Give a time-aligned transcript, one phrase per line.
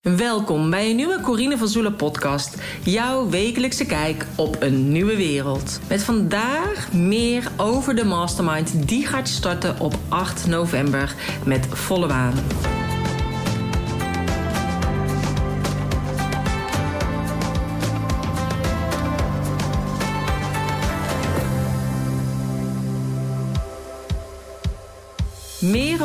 [0.00, 2.62] Welkom bij een nieuwe Corine van Zoelen podcast.
[2.84, 5.80] Jouw wekelijkse kijk op een nieuwe wereld.
[5.88, 12.34] Met vandaag meer over de mastermind die gaat starten op 8 november met volle waan.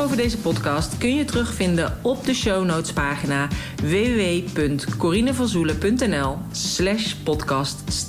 [0.06, 3.48] Over deze podcast kun je terugvinden op de show notes pagina
[3.82, 8.06] www.corinevanzoelen.nl slash podcast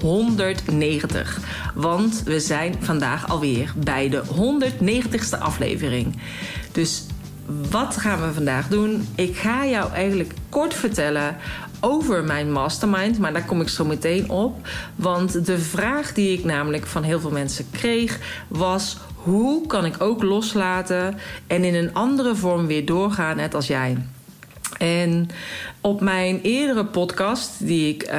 [0.00, 1.40] 190.
[1.74, 6.16] Want we zijn vandaag alweer bij de 190ste aflevering.
[6.72, 7.02] Dus
[7.70, 9.08] wat gaan we vandaag doen?
[9.14, 11.36] Ik ga jou eigenlijk kort vertellen
[11.80, 14.68] over mijn mastermind, maar daar kom ik zo meteen op.
[14.96, 19.94] Want de vraag die ik namelijk van heel veel mensen kreeg was: hoe kan ik
[19.98, 23.96] ook loslaten en in een andere vorm weer doorgaan, net als jij?
[24.78, 25.28] En
[25.80, 28.12] op mijn eerdere podcast, die ik uh,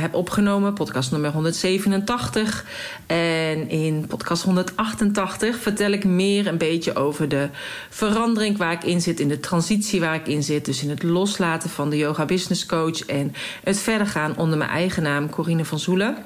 [0.00, 2.64] heb opgenomen, podcast nummer 187
[3.06, 7.48] en in podcast 188, vertel ik meer een beetje over de
[7.90, 10.64] verandering waar ik in zit, in de transitie waar ik in zit.
[10.64, 13.32] Dus in het loslaten van de yoga business coach en
[13.64, 16.16] het verder gaan onder mijn eigen naam, Corine van Zoelen.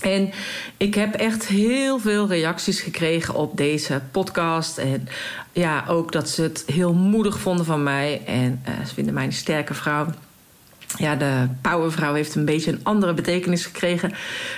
[0.00, 0.30] En
[0.76, 4.78] ik heb echt heel veel reacties gekregen op deze podcast.
[4.78, 5.08] En
[5.52, 8.22] ja, ook dat ze het heel moedig vonden van mij.
[8.26, 10.06] En uh, ze vinden mij een sterke vrouw.
[10.96, 14.12] Ja, de powervrouw heeft een beetje een andere betekenis gekregen.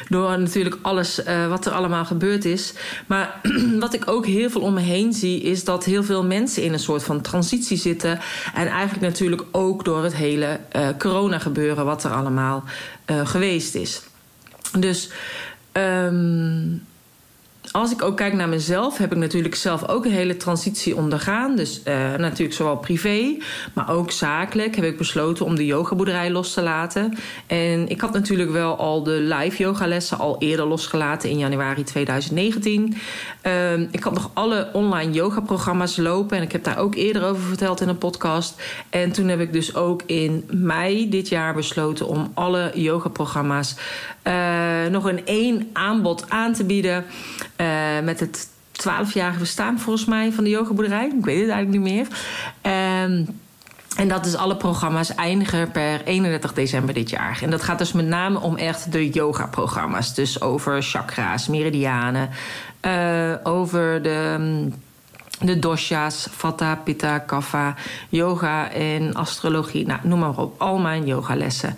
[0.09, 2.73] Door natuurlijk alles uh, wat er allemaal gebeurd is.
[3.07, 3.41] Maar
[3.81, 6.73] wat ik ook heel veel om me heen zie, is dat heel veel mensen in
[6.73, 8.21] een soort van transitie zitten.
[8.55, 12.65] En eigenlijk natuurlijk ook door het hele uh, corona gebeuren, wat er allemaal
[13.25, 14.03] geweest is.
[14.73, 15.11] Dus
[15.73, 16.87] um,
[17.73, 21.57] als ik ook kijk naar mezelf, heb ik natuurlijk zelf ook een hele transitie ondergaan.
[21.57, 23.37] Dus uh, natuurlijk zowel privé,
[23.75, 27.19] maar ook zakelijk heb ik besloten om de yogaboerderij los te laten.
[27.47, 32.97] En ik had natuurlijk wel al de live yogalessen al eerder losgelaten in januari 2019.
[33.43, 37.43] Uh, ik had nog alle online yogaprogramma's lopen en ik heb daar ook eerder over
[37.43, 38.63] verteld in een podcast.
[38.91, 43.77] En toen heb ik dus ook in mei dit jaar besloten om alle yogaprogramma's
[44.91, 47.05] nog in één aanbod aan te bieden.
[47.61, 47.67] Uh,
[48.03, 48.49] met het
[48.83, 51.07] 12-jarige bestaan volgens mij van de yogaboerderij.
[51.07, 52.07] Ik weet het eigenlijk niet meer.
[53.03, 53.27] Um,
[53.97, 57.39] en dat is alle programma's eindigen per 31 december dit jaar.
[57.43, 60.15] En dat gaat dus met name om echt de yoga-programma's.
[60.15, 62.31] Dus over chakra's, meridianen,
[62.83, 64.69] uh, over de
[65.41, 67.75] de dosha's, vata, pitta, kapha,
[68.09, 69.87] yoga en astrologie.
[69.87, 70.61] Nou, noem maar op.
[70.61, 71.77] Al mijn yogalessen.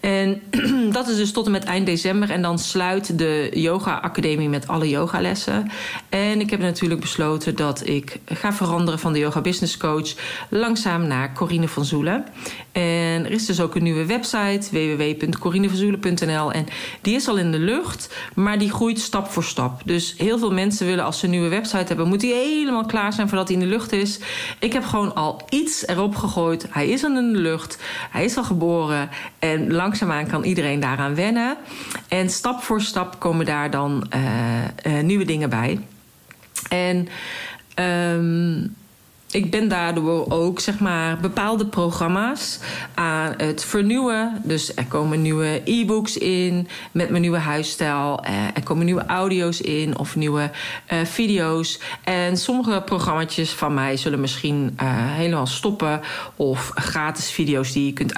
[0.00, 0.42] En
[0.92, 2.30] dat is dus tot en met eind december.
[2.30, 5.70] En dan sluit de Yoga Academie met alle yogalessen.
[6.08, 10.14] En ik heb natuurlijk besloten dat ik ga veranderen van de Yoga Business Coach
[10.48, 12.24] langzaam naar Corine van Zoelen.
[12.72, 16.52] En er is dus ook een nieuwe website, www.corinevanzoelen.nl.
[16.52, 16.66] En
[17.00, 19.82] die is al in de lucht, maar die groeit stap voor stap.
[19.84, 23.12] Dus heel veel mensen willen als ze een nieuwe website hebben, moet die helemaal klaar
[23.12, 24.18] zijn voordat hij in de lucht is.
[24.58, 26.66] Ik heb gewoon al iets erop gegooid.
[26.70, 27.78] Hij is al in de lucht.
[28.10, 29.08] Hij is al geboren.
[29.38, 31.56] En langzaamaan kan iedereen daaraan wennen.
[32.08, 35.80] En stap voor stap komen daar dan uh, uh, nieuwe dingen bij.
[36.68, 37.08] En
[37.84, 38.76] um,
[39.30, 42.58] ik ben daardoor ook zeg maar bepaalde programma's
[42.94, 44.40] aan het vernieuwen.
[44.42, 48.22] Dus er komen nieuwe e-books in met mijn nieuwe huisstijl.
[48.22, 50.50] Eh, er komen nieuwe audio's in of nieuwe
[50.92, 51.80] uh, video's.
[52.04, 56.00] En sommige programma's van mij zullen misschien uh, helemaal stoppen.
[56.36, 58.12] Of gratis video's die je kunt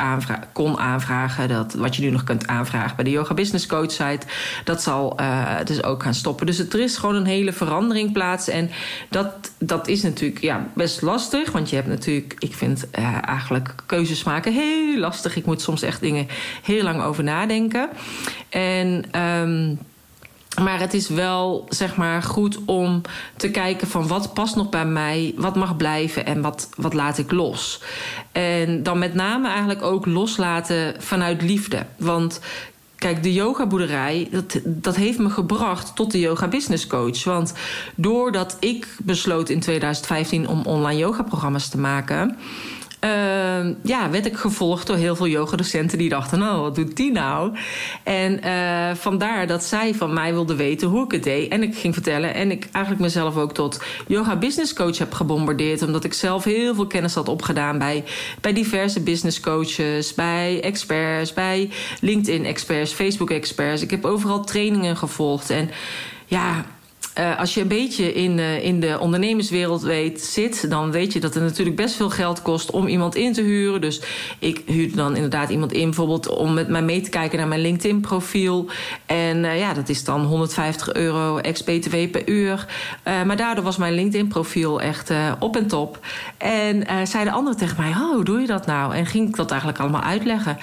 [0.52, 1.48] kon aanvragen.
[1.48, 4.26] Dat, wat je nu nog kunt aanvragen bij de Yoga Business Coach site.
[4.64, 5.16] Dat zal
[5.64, 6.46] dus ook gaan stoppen.
[6.46, 8.48] Dus er is gewoon een hele verandering plaats.
[8.48, 8.70] En
[9.08, 11.52] dat, dat is natuurlijk ja, best lastig.
[11.52, 15.36] Want je hebt natuurlijk, ik vind uh, eigenlijk keuzes maken heel lastig.
[15.36, 16.26] Ik moet soms echt dingen
[16.62, 17.88] heel lang over nadenken.
[18.48, 19.20] En.
[19.20, 19.78] Um,
[20.62, 23.00] maar het is wel zeg maar goed om
[23.36, 27.18] te kijken van wat past nog bij mij, wat mag blijven en wat, wat laat
[27.18, 27.82] ik los.
[28.32, 31.86] En dan met name eigenlijk ook loslaten vanuit liefde.
[31.96, 32.40] Want
[32.98, 37.24] Kijk, de yogaboerderij, dat, dat heeft me gebracht tot de yoga business coach.
[37.24, 37.52] Want
[37.94, 42.36] doordat ik besloot in 2015 om online yogaprogramma's te maken
[43.04, 47.12] uh, ja, werd ik gevolgd door heel veel yogadocenten die dachten: nou, wat doet die
[47.12, 47.56] nou?
[48.02, 51.50] En uh, vandaar dat zij van mij wilde weten hoe ik het deed.
[51.52, 52.34] En ik ging vertellen.
[52.34, 55.82] En ik eigenlijk mezelf ook tot yoga business coach heb gebombardeerd.
[55.82, 58.04] Omdat ik zelf heel veel kennis had opgedaan bij,
[58.40, 63.82] bij diverse business coaches, bij experts, bij LinkedIn experts, Facebook experts.
[63.82, 65.50] Ik heb overal trainingen gevolgd.
[65.50, 65.70] En
[66.26, 66.64] ja
[67.18, 71.20] uh, als je een beetje in, uh, in de ondernemerswereld weet, zit, dan weet je
[71.20, 73.80] dat het natuurlijk best veel geld kost om iemand in te huren.
[73.80, 74.00] Dus
[74.38, 77.60] ik huurde dan inderdaad iemand in, bijvoorbeeld om met mij mee te kijken naar mijn
[77.60, 78.66] LinkedIn-profiel.
[79.06, 82.66] En uh, ja, dat is dan 150 euro ex-BTW per uur.
[83.04, 86.06] maar daardoor was mijn LinkedIn-profiel echt op en top.
[86.36, 88.94] En zeiden anderen tegen mij: Oh, hoe doe je dat nou?
[88.94, 90.58] En ging ik dat eigenlijk allemaal uitleggen.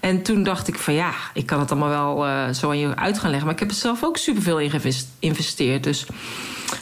[0.00, 3.18] En toen dacht ik: van ja, ik kan het allemaal wel zo aan je uit
[3.18, 3.46] gaan leggen.
[3.46, 5.84] Maar ik heb er zelf ook superveel in geïnvesteerd.
[5.84, 5.99] Dus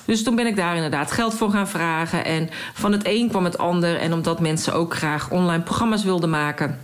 [0.04, 2.24] dus toen ben ik daar inderdaad geld voor gaan vragen.
[2.24, 3.96] En van het een kwam het ander.
[3.96, 6.78] En omdat mensen ook graag online programma's wilden maken.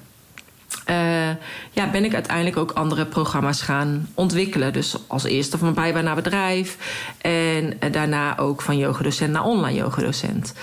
[0.90, 1.28] Uh,
[1.70, 4.72] ja, ben ik uiteindelijk ook andere programma's gaan ontwikkelen.
[4.72, 6.76] Dus als eerste van bijbaan naar bedrijf.
[7.18, 10.54] En daarna ook van yogadocent naar online yogadocent.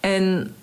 [0.00, 0.54] En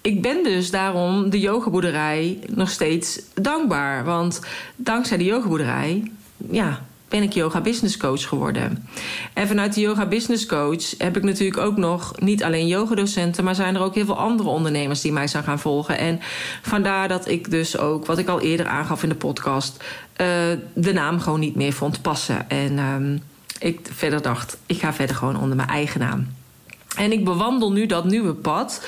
[0.00, 4.04] ik ben dus daarom de yogaboerderij nog steeds dankbaar.
[4.04, 4.40] Want
[4.76, 6.10] dankzij de yogaboerderij
[6.50, 8.88] ja, ben ik yoga business coach geworden.
[9.32, 13.54] En vanuit de yoga business coach heb ik natuurlijk ook nog niet alleen yogadocenten, maar
[13.54, 15.98] zijn er ook heel veel andere ondernemers die mij zijn gaan volgen.
[15.98, 16.20] En
[16.62, 20.26] vandaar dat ik dus ook, wat ik al eerder aangaf in de podcast, uh,
[20.74, 22.50] de naam gewoon niet meer vond passen.
[22.50, 23.20] En uh,
[23.58, 26.26] ik verder dacht, ik ga verder gewoon onder mijn eigen naam.
[26.96, 28.86] En ik bewandel nu dat nieuwe pad.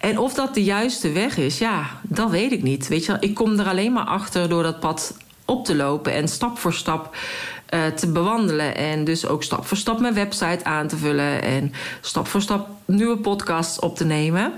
[0.00, 2.88] En of dat de juiste weg is, ja, dat weet ik niet.
[2.88, 6.28] Weet je, ik kom er alleen maar achter door dat pad op te lopen en
[6.28, 7.16] stap voor stap
[7.74, 8.76] uh, te bewandelen.
[8.76, 11.42] En dus ook stap voor stap mijn website aan te vullen.
[11.42, 14.52] En stap voor stap nieuwe podcasts op te nemen.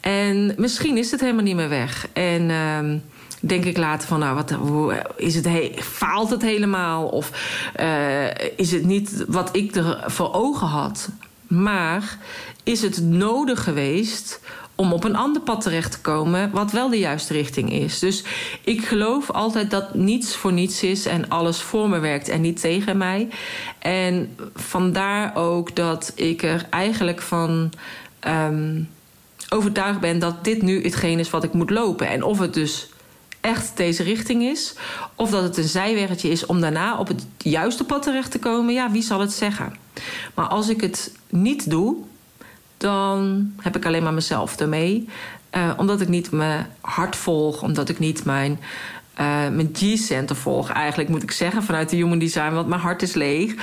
[0.00, 2.08] En misschien is het helemaal niet meer weg.
[2.12, 2.48] En.
[2.50, 2.78] Uh,
[3.40, 4.52] denk ik later van, nou, wat,
[5.16, 5.48] is het
[5.78, 7.06] faalt het helemaal?
[7.06, 7.30] Of
[7.80, 8.26] uh,
[8.56, 11.08] is het niet wat ik er voor ogen had?
[11.46, 12.18] Maar
[12.62, 14.40] is het nodig geweest
[14.76, 17.98] om op een ander pad terecht te komen, wat wel de juiste richting is.
[17.98, 18.24] Dus
[18.64, 22.60] ik geloof altijd dat niets voor niets is en alles voor me werkt en niet
[22.60, 23.28] tegen mij.
[23.78, 27.72] En vandaar ook dat ik er eigenlijk van
[28.28, 28.88] um,
[29.48, 32.08] overtuigd ben dat dit nu hetgeen is wat ik moet lopen.
[32.08, 32.88] En of het dus
[33.40, 34.74] echt deze richting is,
[35.14, 38.74] of dat het een zijweggetje is om daarna op het juiste pad terecht te komen,
[38.74, 39.76] ja, wie zal het zeggen?
[40.34, 41.96] Maar als ik het niet doe,
[42.76, 45.08] dan heb ik alleen maar mezelf ermee.
[45.56, 48.60] Uh, omdat ik niet mijn hart volg, omdat ik niet mijn,
[49.20, 50.70] uh, mijn G-center volg.
[50.70, 53.52] Eigenlijk moet ik zeggen vanuit de Human Design, want mijn hart is leeg.
[53.52, 53.56] Uh,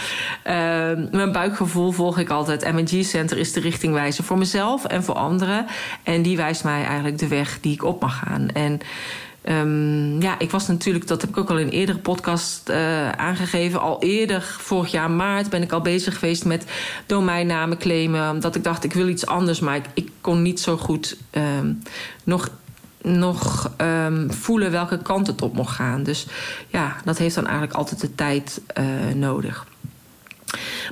[1.12, 2.63] mijn buikgevoel volg ik altijd.
[2.63, 5.65] En mijn G-center is de richtingwijzer voor mezelf en voor anderen.
[6.04, 8.48] En die wijst mij eigenlijk de weg die ik op mag gaan.
[8.50, 8.80] En
[9.49, 13.09] Um, ja, ik was natuurlijk, dat heb ik ook al in een eerdere podcast uh,
[13.09, 13.81] aangegeven.
[13.81, 16.65] Al eerder, vorig jaar maart, ben ik al bezig geweest met
[17.05, 18.29] domeinnamen claimen.
[18.29, 21.81] Omdat ik dacht, ik wil iets anders, maar ik, kon niet zo goed um,
[22.23, 22.49] nog,
[23.01, 26.03] nog um, voelen welke kant het op mocht gaan.
[26.03, 26.27] Dus
[26.67, 29.65] ja, dat heeft dan eigenlijk altijd de tijd uh, nodig.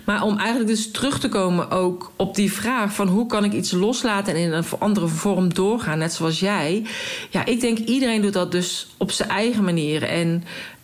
[0.05, 3.53] Maar om eigenlijk dus terug te komen ook op die vraag van hoe kan ik
[3.53, 6.85] iets loslaten en in een andere vorm doorgaan, net zoals jij.
[7.29, 10.03] Ja, ik denk iedereen doet dat dus op zijn eigen manier.
[10.03, 10.43] En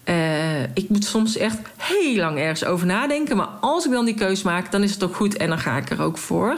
[0.09, 3.37] uh, ik moet soms echt heel lang ergens over nadenken.
[3.37, 5.77] Maar als ik dan die keus maak, dan is het ook goed en dan ga
[5.77, 6.55] ik er ook voor.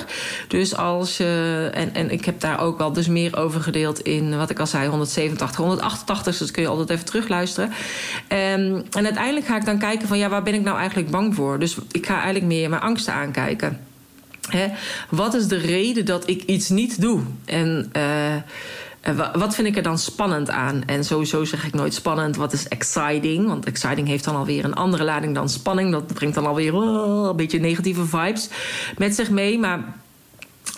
[0.48, 1.70] Dus als je.
[1.74, 4.68] En, en ik heb daar ook wel dus meer over gedeeld in wat ik al
[4.68, 6.24] zei, 187, 188.
[6.24, 7.70] Dus dat kun je altijd even terugluisteren.
[7.70, 11.36] Um, en uiteindelijk ga ik dan kijken van ja, waar ben ik nou eigenlijk bang
[11.36, 11.60] voor?
[11.60, 13.80] Dus ik ga eigenlijk meer mijn angsten aankijken.
[14.50, 14.68] Hè?
[15.10, 17.22] Wat is de reden dat ik iets niet doe?
[17.46, 17.92] En.
[17.98, 18.36] Uh,
[19.34, 20.84] wat vind ik er dan spannend aan?
[20.86, 23.48] En sowieso zeg ik nooit spannend, wat is exciting?
[23.48, 25.92] Want exciting heeft dan alweer een andere lading dan spanning.
[25.92, 28.50] Dat brengt dan alweer oh, een beetje negatieve vibes
[28.98, 29.60] met zich mee.
[29.60, 29.80] Maar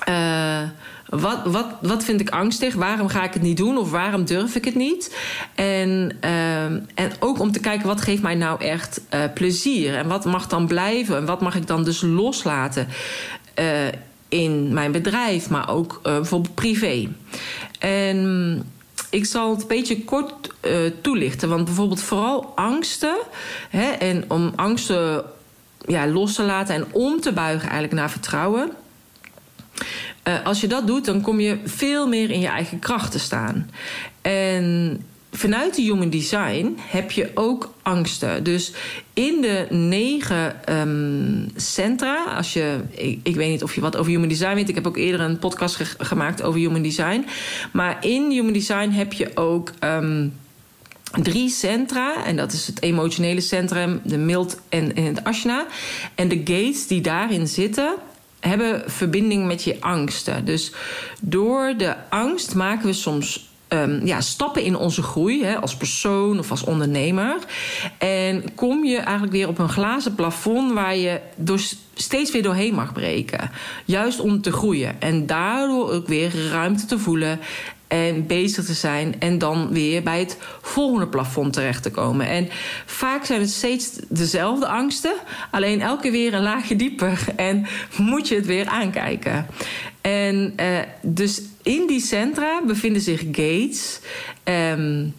[0.09, 0.69] uh,
[1.09, 2.73] wat, wat, wat vind ik angstig?
[2.73, 3.77] Waarom ga ik het niet doen?
[3.77, 5.17] Of waarom durf ik het niet?
[5.55, 9.01] En, uh, en ook om te kijken, wat geeft mij nou echt
[9.33, 9.95] plezier?
[9.95, 11.17] En wat mag dan blijven?
[11.17, 12.87] En wat mag ik dan dus loslaten?
[14.31, 17.07] In mijn bedrijf, maar ook bijvoorbeeld privé.
[17.79, 18.63] En
[19.11, 21.49] ik zal het een beetje kort uh, toelichten.
[21.49, 23.15] Want bijvoorbeeld vooral angsten.
[23.69, 25.23] Hè, en om angsten
[25.85, 28.71] ja, los te laten en om te buigen eigenlijk naar vertrouwen.
[30.27, 33.19] Uh, als je dat doet, dan kom je veel meer in je eigen kracht te
[33.19, 33.69] staan.
[34.21, 38.43] En vanuit de Human Design heb je ook angsten.
[38.43, 38.73] Dus
[39.13, 42.79] in de negen um, centra, als je,
[43.23, 45.39] ik, weet niet of je wat over Human Design weet, ik heb ook eerder een
[45.39, 47.25] podcast ge gemaakt over Human Design.
[47.71, 49.71] Maar in Human Design heb je ook.
[49.83, 50.33] Um,
[51.11, 52.25] drie centra.
[52.25, 55.65] En dat is het emotionele centrum, de mild en, en het ashna.
[56.15, 57.95] En de gates die daarin zitten,
[58.39, 60.45] hebben verbinding met je angsten.
[60.45, 60.71] Dus
[61.21, 66.39] door de angst maken we soms ehm, ja, stappen in onze groei hè, als persoon
[66.39, 67.37] of als ondernemer.
[67.97, 71.19] En kom je eigenlijk weer op een glazen plafond waar je
[71.93, 73.51] steeds weer doorheen mag breken.
[73.85, 75.01] Juist om te groeien.
[75.01, 77.39] En daardoor ook weer ruimte te voelen
[77.87, 82.27] en bezig te zijn en dan weer bij het volgende plafond terecht te komen.
[82.27, 82.49] En
[82.85, 85.13] vaak zijn het steeds dezelfde angsten,
[85.51, 87.65] alleen elke weer een laagje dieper en
[87.97, 89.47] moet je het weer aankijken.
[90.01, 93.99] En uh, dus in die centra bevinden zich gates.
[94.43, 95.13] Um,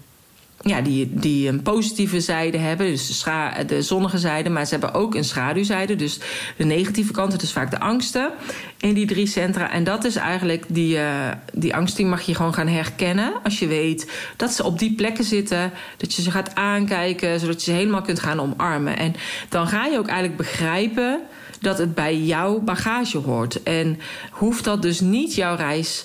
[0.63, 3.25] ja, die, die een positieve zijde hebben, dus
[3.67, 6.19] de, zonnige zijde, maar ze hebben ook een schaduwzijde, dus
[6.57, 8.31] de negatieve kant, het is vaak de angsten
[8.79, 9.71] in die drie centra.
[9.71, 13.59] En dat is eigenlijk die, uh, die angst, die mag je gewoon gaan herkennen als
[13.59, 17.71] je weet dat ze op die plekken zitten, dat je ze gaat aankijken, zodat je
[17.71, 18.97] ze helemaal kunt gaan omarmen.
[18.97, 19.15] En
[19.49, 21.21] dan ga je ook eigenlijk begrijpen
[21.61, 23.63] dat het bij jouw bagage hoort.
[23.63, 23.99] En
[24.31, 26.05] hoeft dat dus niet jouw reis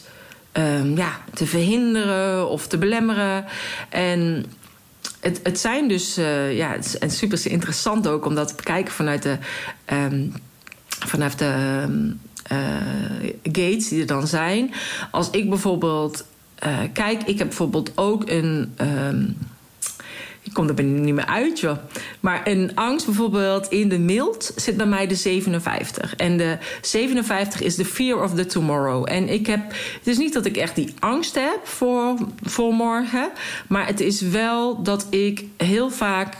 [0.57, 3.45] um, ja, te verhinderen of te belemmeren.
[3.89, 4.45] En
[5.19, 8.93] het, het zijn dus, uh, ja, het is super interessant ook om dat te bekijken
[8.93, 9.37] vanuit de,
[9.93, 10.33] um,
[10.87, 11.85] vanuit de
[12.51, 14.73] uh, gates die er dan zijn.
[15.11, 16.25] Als ik bijvoorbeeld
[16.65, 18.75] uh, kijk, ik heb bijvoorbeeld ook een.
[20.47, 21.77] Ik kom er niet meer uit, joh.
[22.19, 26.15] Maar een angst bijvoorbeeld in de mild zit bij mij de 57.
[26.15, 29.05] En de 57 is de fear of the tomorrow.
[29.09, 29.59] En ik heb,
[29.97, 33.29] het is niet dat ik echt die angst heb voor, voor morgen.
[33.67, 36.35] Maar het is wel dat ik heel vaak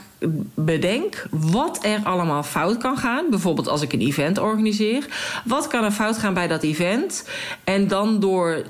[0.53, 3.29] bedenk wat er allemaal fout kan gaan.
[3.29, 5.05] Bijvoorbeeld als ik een event organiseer.
[5.45, 7.27] Wat kan er fout gaan bij dat event?
[7.63, 8.63] En dan door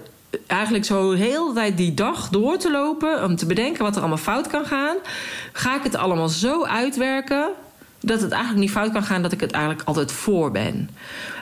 [0.47, 3.23] eigenlijk zo heel de tijd die dag door te lopen...
[3.23, 4.95] om te bedenken wat er allemaal fout kan gaan...
[5.53, 7.49] ga ik het allemaal zo uitwerken...
[7.99, 9.21] dat het eigenlijk niet fout kan gaan...
[9.21, 10.89] dat ik het eigenlijk altijd voor ben.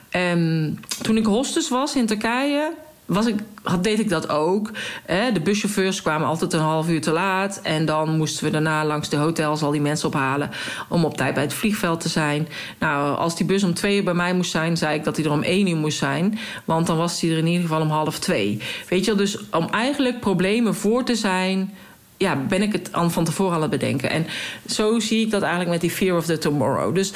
[0.10, 2.72] En toen ik hostes was in Turkije
[3.06, 4.72] was ik, had, deed ik dat ook.
[5.06, 5.32] Hè?
[5.32, 7.60] De buschauffeurs kwamen altijd een half uur te laat.
[7.64, 10.50] En dan moesten we daarna langs de hotels al die mensen ophalen.
[10.90, 12.48] om op tijd bij het vliegveld te zijn.
[12.80, 15.26] Nou, als die bus om twee uur bij mij moest zijn, zei ik dat hij
[15.26, 16.40] er om één uur moest zijn.
[16.66, 18.62] Want dan was hij er in ieder geval om half twee.
[18.90, 21.74] Weet je dus om eigenlijk problemen voor te zijn
[22.18, 24.10] ja, ben ik het van tevoren aan het bedenken.
[24.10, 24.28] En
[24.66, 26.96] zo zie ik dat eigenlijk met die fear of the tomorrow.
[26.96, 27.14] Dus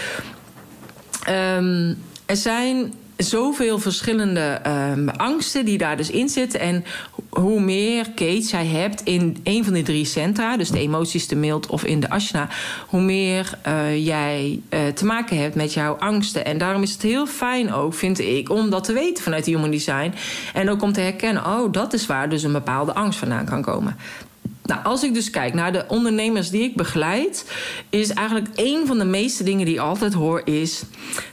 [1.29, 2.93] um, er zijn
[3.23, 6.59] zoveel verschillende um, angsten die daar dus in zitten.
[6.59, 6.83] En
[7.29, 11.35] hoe meer Kate jij hebt in een van die drie centra, dus de emoties, de
[11.35, 12.47] mild of in de ashna,
[12.87, 16.45] hoe meer uh, jij uh, te maken hebt met jouw angsten.
[16.45, 19.71] En daarom is het heel fijn ook, vind ik, om dat te weten vanuit Human
[19.71, 20.13] Design.
[20.53, 23.61] En ook om te herkennen, oh, dat is waar dus een bepaalde angst vandaan kan
[23.61, 23.97] komen.
[24.63, 27.51] Nou, als ik dus kijk naar de ondernemers die ik begeleid,
[27.89, 30.83] is eigenlijk een van de meeste dingen die ik altijd hoor, is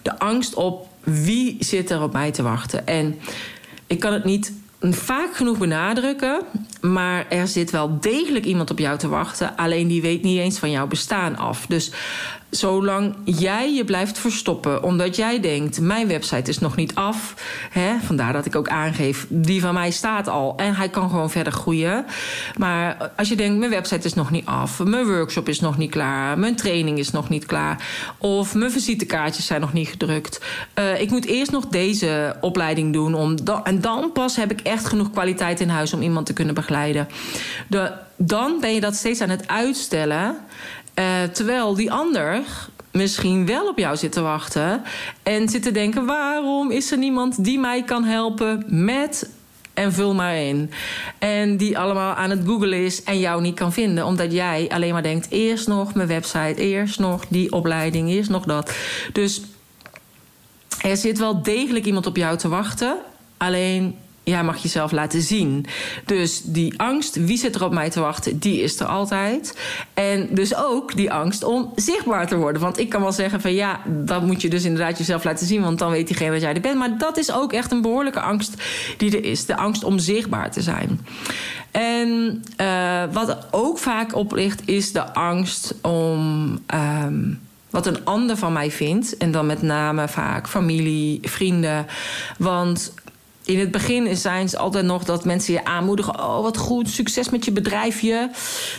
[0.03, 2.87] de angst op wie zit er op mij te wachten.
[2.87, 3.19] En
[3.87, 6.43] ik kan het niet vaak genoeg benadrukken,
[6.81, 9.57] maar er zit wel degelijk iemand op jou te wachten.
[9.57, 11.67] Alleen die weet niet eens van jouw bestaan af.
[11.67, 11.93] Dus
[12.59, 17.35] zolang jij je blijft verstoppen omdat jij denkt: mijn website is nog niet af.
[17.71, 21.31] Hè, vandaar dat ik ook aangeef: die van mij staat al en hij kan gewoon
[21.31, 22.05] verder groeien.
[22.57, 25.91] Maar als je denkt: mijn website is nog niet af, mijn workshop is nog niet
[25.91, 27.87] klaar, mijn training is nog niet klaar,
[28.19, 30.41] of mijn visitekaartjes zijn nog niet gedrukt.
[30.79, 33.35] Uh, ik moet eerst nog deze opleiding doen om
[33.65, 37.09] en dan pas heb ik echt genoeg kwaliteit in huis om iemand te kunnen begeleiden.
[37.69, 40.37] De, dan ben je dat steeds aan het uitstellen.
[40.99, 42.43] Uh, terwijl die ander
[42.93, 44.83] misschien wel op jou zit te wachten
[45.23, 49.31] en zit te denken: waarom is er niemand die mij kan helpen met
[49.75, 50.71] en vul maar in.
[51.19, 54.07] En die allemaal aan het googlen is en jou niet kan vinden.
[54.07, 58.45] Omdat jij alleen maar denkt: eerst nog mijn website, eerst nog die opleiding, eerst nog
[58.45, 58.73] dat.
[59.13, 59.43] Dus
[60.81, 62.97] er zit wel degelijk iemand op jou te wachten.
[63.37, 63.97] Alleen
[64.31, 65.67] jij mag jezelf laten zien.
[66.05, 69.59] Dus die angst, wie zit er op mij te wachten, die is er altijd.
[69.95, 72.63] En dus ook die angst om zichtbaar te worden.
[72.63, 75.63] Want ik kan wel zeggen van ja, dan moet je dus inderdaad jezelf laten zien,
[75.63, 76.79] want dan weet diegene dat jij er bent.
[76.79, 78.55] Maar dat is ook echt een behoorlijke angst
[78.97, 79.47] die er is.
[79.47, 81.07] De angst om zichtbaar te zijn.
[81.71, 86.59] En uh, wat ook vaak op ligt, is de angst om.
[86.75, 87.41] Um,
[87.71, 89.17] wat een ander van mij vindt.
[89.17, 91.87] En dan met name vaak familie, vrienden.
[92.39, 92.93] Want
[93.47, 96.15] in het begin zijn ze altijd nog dat mensen je aanmoedigen.
[96.15, 98.31] Oh, wat goed, succes met je bedrijfje.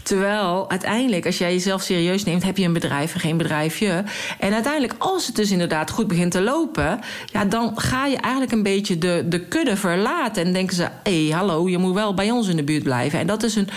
[0.03, 4.03] Terwijl uiteindelijk, als jij jezelf serieus neemt, heb je een bedrijf en geen bedrijfje.
[4.39, 8.53] En uiteindelijk, als het dus inderdaad goed begint te lopen, ja, dan ga je eigenlijk
[8.53, 10.45] een beetje de, de kudde verlaten.
[10.45, 13.19] En denken ze: hé, hey, hallo, je moet wel bij ons in de buurt blijven.
[13.19, 13.69] En dat is een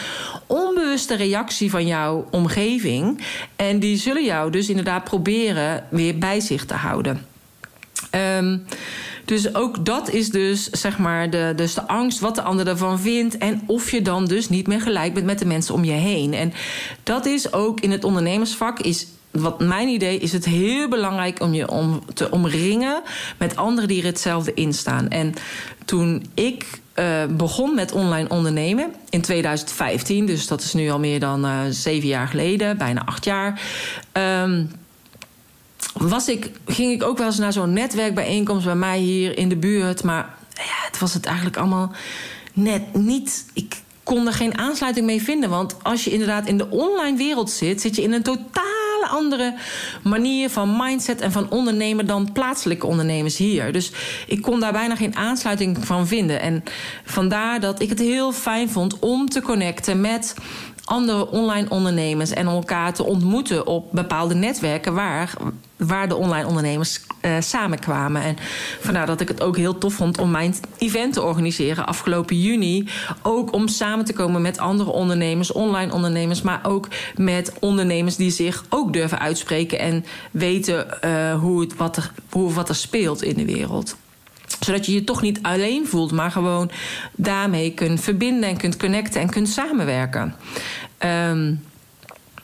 [0.47, 3.21] onbewuste reactie van jouw omgeving.
[3.57, 7.27] En die zullen jou dus inderdaad proberen weer bij zich te houden.
[8.39, 8.67] Um,
[9.31, 13.01] Dus ook dat is dus zeg maar de, dus de angst wat de ander ervan
[13.01, 13.39] vindt.
[13.39, 16.35] En of je dan dus niet meer gelijk bent met de mensen om je heen.
[16.35, 16.53] En
[17.03, 18.79] dat is ook in het ondernemersvak.
[18.79, 23.03] Is wat mijn idee is het heel belangrijk om je om te omringen
[23.39, 25.09] met anderen die er hetzelfde in staan.
[25.09, 25.35] En
[25.85, 31.21] toen ik uh, begon met online ondernemen in 2015, dus dat is nu al meer
[31.21, 33.61] dan uh, zeven jaar geleden, bijna acht jaar.
[34.13, 34.71] Um,
[35.93, 39.57] was ik, ging ik ook wel eens naar zo'n netwerkbijeenkomst bij mij hier in de
[39.57, 40.03] buurt.
[40.03, 41.93] Maar ja, het was het eigenlijk allemaal
[42.53, 43.47] net niet.
[43.53, 45.51] Ik kon er geen aansluiting mee vinden.
[45.51, 49.55] Want als je inderdaad in de online wereld zit, zit je in een totale andere
[50.03, 53.73] manier van mindset en van ondernemen dan plaatselijke ondernemers hier.
[53.73, 53.93] Dus
[54.27, 56.41] ik kon daar bijna geen aansluiting van vinden.
[56.41, 56.65] En
[57.05, 60.35] vandaar dat ik het heel fijn vond om te connecten met
[60.85, 65.33] andere online ondernemers en elkaar te ontmoeten op bepaalde netwerken waar,
[65.81, 68.23] waar de online ondernemers uh, samenkwamen.
[68.23, 68.37] En
[68.81, 72.89] vandaar dat ik het ook heel tof vond om mijn event te organiseren afgelopen juni.
[73.23, 78.31] Ook om samen te komen met andere ondernemers, online ondernemers, maar ook met ondernemers die
[78.31, 83.23] zich ook durven uitspreken en weten uh, hoe, het, wat, er, hoe, wat er speelt
[83.23, 83.97] in de wereld
[84.61, 86.71] zodat je je toch niet alleen voelt, maar gewoon
[87.13, 90.35] daarmee kunt verbinden en kunt connecten en kunt samenwerken.
[90.99, 91.61] Um,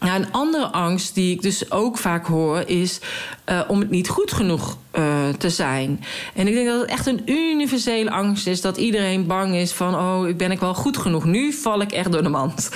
[0.00, 3.00] nou, een andere angst die ik dus ook vaak hoor is
[3.48, 6.04] uh, om het niet goed genoeg uh, te zijn.
[6.34, 9.94] En ik denk dat het echt een universele angst is dat iedereen bang is van
[9.94, 11.24] oh, ben ik wel goed genoeg.
[11.24, 12.70] Nu val ik echt door de mand.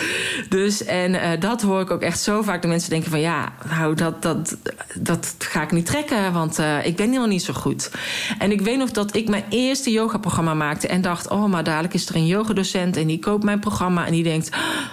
[0.48, 2.62] Dus en uh, dat hoor ik ook echt zo vaak.
[2.62, 4.56] De mensen denken van ja, nou dat, dat,
[4.94, 7.90] dat ga ik niet trekken, want ik ben helemaal niet zo goed.
[8.38, 11.94] En ik weet nog dat ik mijn eerste yoga-programma maakte en dacht oh, maar dadelijk
[11.94, 14.50] is er een yogadocent en die koopt mijn programma en die denkt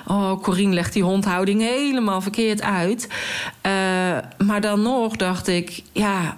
[0.08, 3.08] oh, Corine legt die hondhouding helemaal verkeerd uit.
[4.38, 6.38] maar dan nog dacht ik ja,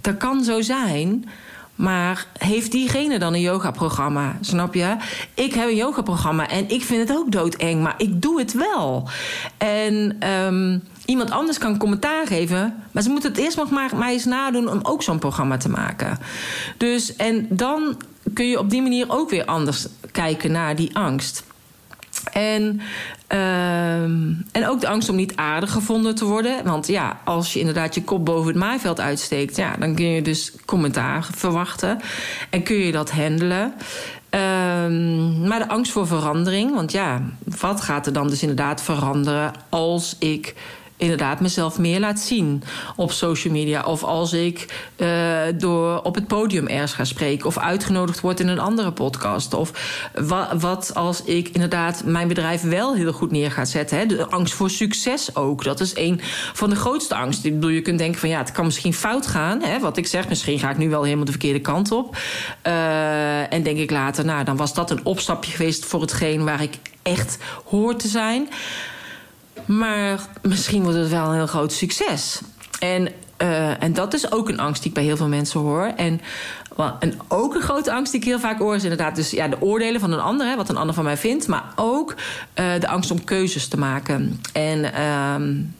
[0.00, 1.28] dat kan zo zijn.
[1.74, 4.36] Maar heeft diegene dan een yogaprogramma?
[4.40, 4.96] Snap je?
[5.34, 9.08] Ik heb een yogaprogramma en ik vind het ook doodeng, maar ik doe het wel.
[9.58, 14.24] En um, iemand anders kan commentaar geven, maar ze moeten het eerst nog maar eens
[14.24, 16.18] nadoen om ook zo'n programma te maken.
[16.76, 17.96] Dus en dan
[18.34, 21.44] kun je op die manier ook weer anders kijken naar die angst.
[22.32, 22.80] En,
[23.32, 24.02] uh,
[24.52, 26.64] en ook de angst om niet aardig gevonden te worden.
[26.64, 30.22] Want ja, als je inderdaad je kop boven het maaiveld uitsteekt, ja, dan kun je
[30.22, 32.00] dus commentaar verwachten.
[32.50, 33.74] En kun je dat handelen.
[34.30, 36.74] Um, maar de angst voor verandering.
[36.74, 37.22] Want ja,
[37.58, 40.54] wat gaat er dan dus inderdaad veranderen als ik
[40.98, 42.62] inderdaad mezelf meer laat zien
[42.96, 43.84] op social media.
[43.84, 47.46] Of als ik uh, door op het podium ergens ga spreken.
[47.46, 49.54] Of uitgenodigd word in een andere podcast.
[49.54, 49.72] Of
[50.14, 53.98] wa wat als ik inderdaad mijn bedrijf wel heel goed neer ga zetten.
[53.98, 54.06] Hè?
[54.06, 55.64] De angst voor succes ook.
[55.64, 56.20] Dat is een
[56.52, 57.48] van de grootste angsten.
[57.48, 59.62] Ik bedoel, je kunt denken van ja, het kan misschien fout gaan.
[59.62, 59.78] Hè?
[59.78, 62.16] Wat ik zeg, misschien ga ik nu wel helemaal de verkeerde kant op.
[62.66, 66.62] Uh, en denk ik later, nou, dan was dat een opstapje geweest voor hetgeen waar
[66.62, 68.48] ik echt hoor te zijn.
[69.68, 72.40] Maar misschien wordt het wel een heel groot succes.
[72.78, 73.08] En,
[73.42, 75.92] uh, en dat is ook een angst die ik bij heel veel mensen hoor.
[75.96, 76.20] En,
[77.00, 79.60] en ook een grote angst die ik heel vaak hoor is inderdaad dus, ja, de
[79.60, 81.46] oordelen van een ander, hè, wat een ander van mij vindt.
[81.46, 82.14] Maar ook
[82.54, 84.40] uh, de angst om keuzes te maken.
[84.52, 85.34] En uh,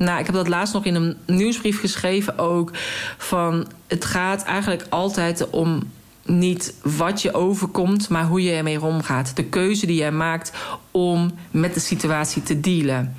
[0.07, 2.71] nou, ik heb dat laatst nog in een nieuwsbrief geschreven ook.
[3.17, 5.83] Van het gaat eigenlijk altijd om
[6.29, 9.37] niet wat je overkomt, maar hoe je ermee omgaat.
[9.37, 10.53] De keuze die jij maakt
[10.91, 13.15] om met de situatie te dealen.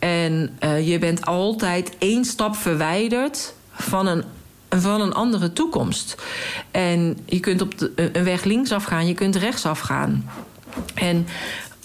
[0.00, 4.24] En uh, je bent altijd één stap verwijderd van een,
[4.68, 6.22] van een andere toekomst.
[6.70, 10.30] En je kunt op de, een weg linksaf gaan, je kunt rechtsaf gaan.
[10.94, 11.26] En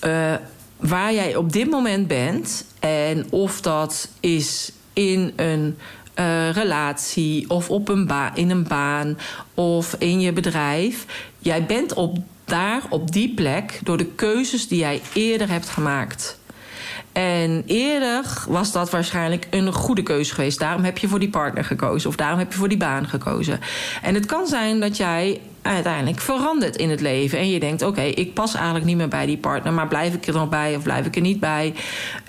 [0.06, 0.34] uh,
[0.78, 5.78] waar jij op dit moment bent, en of dat is in een
[6.52, 9.18] relatie of op een in een baan
[9.54, 11.06] of in je bedrijf.
[11.40, 16.40] Jij bent op, daar op die plek door de keuzes die jij eerder hebt gemaakt.
[17.16, 20.60] En eerder was dat waarschijnlijk een goede keuze geweest.
[20.60, 22.10] Daarom heb je voor die partner gekozen.
[22.10, 23.60] Of daarom heb je voor die baan gekozen.
[24.02, 27.40] En het kan zijn dat jij uiteindelijk verandert in het leven.
[27.40, 29.74] En je denkt, oké, ik pas eigenlijk niet meer bij die partner.
[29.74, 31.74] Maar blijf ik er nog bij of blijf ik er niet bij?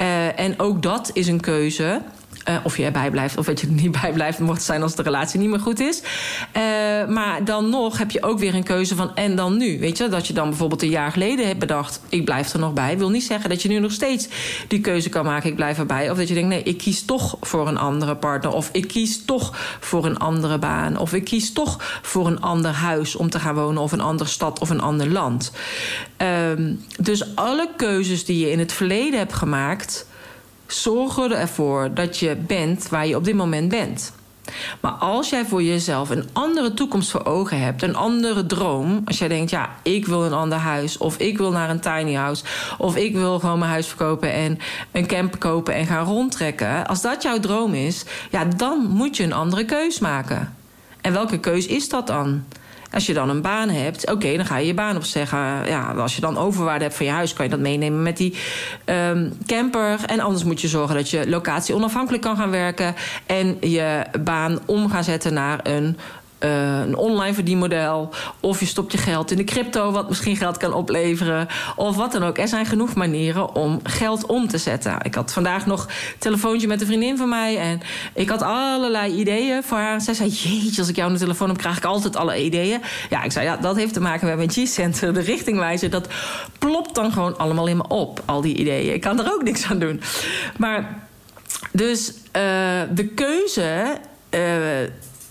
[0.00, 2.00] Uh, en ook dat is een keuze.
[2.48, 4.82] Uh, of je erbij blijft of dat je er niet bij blijft, mocht het zijn
[4.82, 6.00] als de relatie niet meer goed is.
[6.00, 6.62] Uh,
[7.08, 9.78] maar dan nog heb je ook weer een keuze van en dan nu.
[9.78, 12.72] Weet je, dat je dan bijvoorbeeld een jaar geleden hebt bedacht, ik blijf er nog
[12.72, 12.98] bij.
[12.98, 14.28] Wil niet zeggen dat je nu nog steeds
[14.68, 16.10] die keuze kan maken, ik blijf erbij.
[16.10, 18.52] Of dat je denkt, nee, ik kies toch voor een andere partner.
[18.52, 20.98] Of ik kies toch voor een andere baan.
[20.98, 23.82] Of ik kies toch voor een ander huis om te gaan wonen.
[23.82, 25.52] Of een andere stad of een ander land.
[26.50, 30.06] Um, dus alle keuzes die je in het verleden hebt gemaakt
[30.66, 34.12] zorgen ervoor dat je bent waar je op dit moment bent.
[34.80, 39.18] Maar als jij voor jezelf een andere toekomst voor ogen hebt, een andere droom, als
[39.18, 42.44] jij denkt, ja, ik wil een ander huis, of ik wil naar een tiny house,
[42.78, 44.58] of ik wil gewoon mijn huis verkopen en
[44.92, 49.22] een camper kopen en gaan rondtrekken, als dat jouw droom is, ja, dan moet je
[49.22, 50.54] een andere keus maken.
[51.00, 52.44] En welke keus is dat dan?
[52.96, 55.38] Als je dan een baan hebt, oké, dan ga je je baan opzeggen.
[55.66, 58.36] Ja, als je dan overwaarde hebt van je huis, kan je dat meenemen met die
[58.84, 60.04] um, camper.
[60.06, 62.94] En anders moet je zorgen dat je locatie onafhankelijk kan gaan werken.
[63.26, 65.98] En je baan om gaan zetten naar een
[66.40, 68.10] uh, een online verdienmodel.
[68.40, 71.48] Of je stopt je geld in de crypto, wat misschien geld kan opleveren.
[71.76, 72.38] Of wat dan ook.
[72.38, 74.98] Er zijn genoeg manieren om geld om te zetten.
[75.02, 77.58] Ik had vandaag nog een telefoontje met een vriendin van mij.
[77.58, 77.80] En
[78.14, 80.00] ik had allerlei ideeën voor haar.
[80.00, 82.80] Zij zei: Jeetje, als ik jou de telefoon heb, krijg ik altijd alle ideeën.
[83.10, 85.90] Ja, ik zei: Ja, dat heeft te maken met mijn G-center, de richtingwijzer.
[85.90, 86.08] Dat
[86.58, 88.94] plopt dan gewoon allemaal in me op, al die ideeën.
[88.94, 90.00] Ik kan er ook niks aan doen.
[90.56, 91.08] Maar
[91.72, 92.42] dus uh,
[92.94, 93.98] de keuze.
[94.30, 94.40] Uh,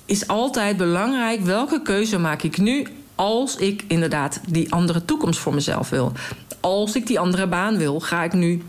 [0.05, 5.53] is altijd belangrijk welke keuze maak ik nu als ik inderdaad die andere toekomst voor
[5.53, 6.11] mezelf wil.
[6.59, 8.61] Als ik die andere baan wil, ga ik nu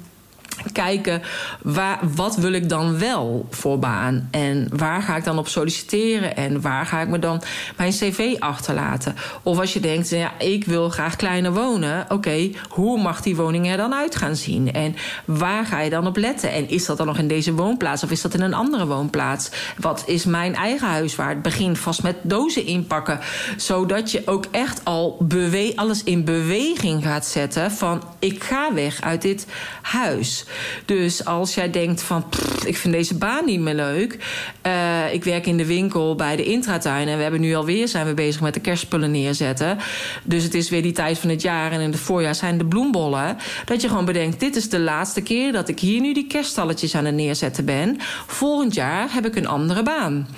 [0.72, 1.22] kijken
[1.62, 6.36] waar, wat wil ik dan wel voor baan en waar ga ik dan op solliciteren
[6.36, 7.42] en waar ga ik me dan
[7.76, 9.14] mijn cv achterlaten.
[9.42, 13.70] Of als je denkt, ja, ik wil graag kleiner wonen, oké, hoe mag die woning
[13.70, 16.96] er dan uit gaan zien en waar ga je dan op letten en is dat
[16.96, 19.50] dan nog in deze woonplaats of is dat in een andere woonplaats?
[19.78, 23.20] Wat is mijn eigen huis waar Begin vast met dozen inpakken,
[23.56, 25.26] zodat je ook echt al
[25.74, 29.46] alles in beweging gaat zetten van ik ga weg uit dit
[29.82, 30.45] huis.
[30.84, 32.24] Dus als jij denkt van,
[32.64, 34.18] ik vind deze baan niet meer leuk.
[34.66, 37.08] Uh, ik werk in de winkel bij de intratuin.
[37.08, 39.78] En we hebben nu alweer zijn we bezig met de kerstspullen neerzetten.
[40.24, 41.72] Dus het is weer die tijd van het jaar.
[41.72, 43.36] En in het voorjaar zijn de bloembollen.
[43.64, 46.94] Dat je gewoon bedenkt, dit is de laatste keer dat ik hier nu die kerststalletjes
[46.94, 47.96] aan het neerzetten ben.
[48.26, 50.28] Volgend jaar heb ik een andere baan.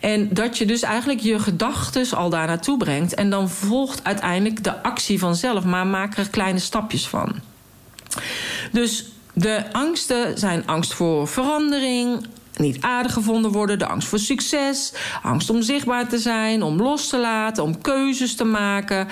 [0.00, 3.14] En dat je dus eigenlijk je gedachten al daar naartoe brengt.
[3.14, 5.64] En dan volgt uiteindelijk de actie vanzelf.
[5.64, 7.34] Maar maak er kleine stapjes van.
[8.72, 12.26] Dus de angsten zijn angst voor verandering,
[12.58, 17.08] niet aardig gevonden worden, de angst voor succes, angst om zichtbaar te zijn, om los
[17.08, 19.08] te laten, om keuzes te maken,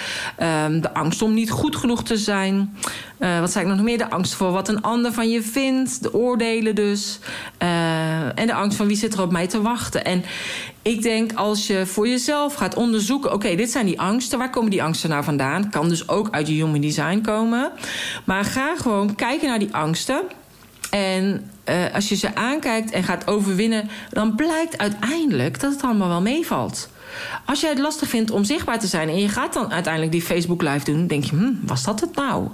[0.66, 2.76] um, de angst om niet goed genoeg te zijn.
[3.18, 3.98] Uh, wat zei ik nog meer?
[3.98, 7.18] De angst voor wat een ander van je vindt, de oordelen dus.
[7.62, 10.04] Uh, en de angst van wie zit er op mij te wachten.
[10.04, 10.24] En
[10.82, 14.38] ik denk als je voor jezelf gaat onderzoeken, oké, dit zijn die angsten.
[14.38, 15.70] Waar komen die angsten nou vandaan?
[15.70, 17.70] Kan dus ook uit je human design komen.
[18.24, 20.22] Maar ga gewoon kijken naar die angsten.
[20.92, 26.08] En uh, als je ze aankijkt en gaat overwinnen, dan blijkt uiteindelijk dat het allemaal
[26.08, 26.88] wel meevalt.
[27.46, 30.22] Als jij het lastig vindt om zichtbaar te zijn en je gaat dan uiteindelijk die
[30.22, 32.48] Facebook Live doen, denk je, hm, was dat het nou?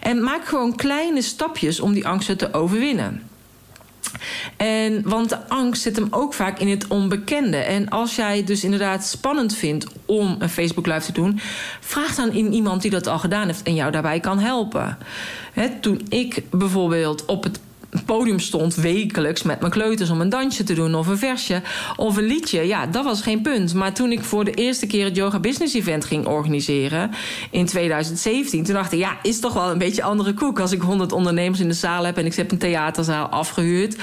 [0.00, 3.22] En maak gewoon kleine stapjes om die angsten te overwinnen.
[4.56, 7.56] En, want de angst zit hem ook vaak in het onbekende.
[7.56, 11.40] En als jij dus inderdaad spannend vindt om een Facebook Live te doen,
[11.80, 14.98] vraag dan in iemand die dat al gedaan heeft en jou daarbij kan helpen.
[15.52, 17.60] He, toen ik bijvoorbeeld op het
[18.04, 21.62] podium stond wekelijks met mijn kleuters om een dansje te doen of een versje
[21.96, 22.66] of een liedje.
[22.66, 23.74] Ja, dat was geen punt.
[23.74, 27.10] Maar toen ik voor de eerste keer het Yoga Business Event ging organiseren
[27.50, 30.60] in 2017, toen dacht ik, ja, is toch wel een beetje andere koek.
[30.60, 33.96] Als ik 100 ondernemers in de zaal heb en ik heb een theaterzaal afgehuurd,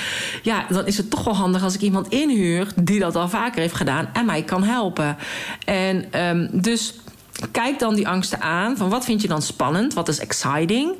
[0.44, 3.62] ja, dan is het toch wel handig als ik iemand inhuur die dat al vaker
[3.62, 5.18] heeft gedaan en mij kan helpen.
[5.66, 6.94] En um, dus
[7.52, 8.78] kijk dan die angsten aan.
[8.78, 9.94] Van wat vind je dan spannend?
[9.94, 10.96] Wat is exciting?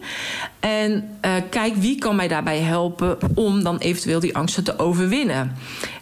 [0.60, 5.56] En uh, kijk wie kan mij daarbij helpen om dan eventueel die angsten te overwinnen.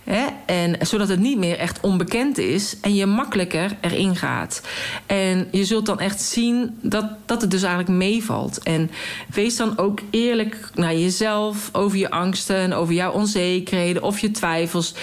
[0.03, 0.25] Hè?
[0.45, 4.61] En zodat het niet meer echt onbekend is en je makkelijker erin gaat.
[5.05, 8.63] En je zult dan echt zien dat, dat het dus eigenlijk meevalt.
[8.63, 8.91] En
[9.33, 14.31] wees dan ook eerlijk naar jezelf over je angsten en over jouw onzekerheden of je
[14.31, 14.93] twijfels.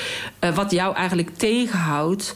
[0.41, 2.35] Uh, wat jou eigenlijk tegenhoudt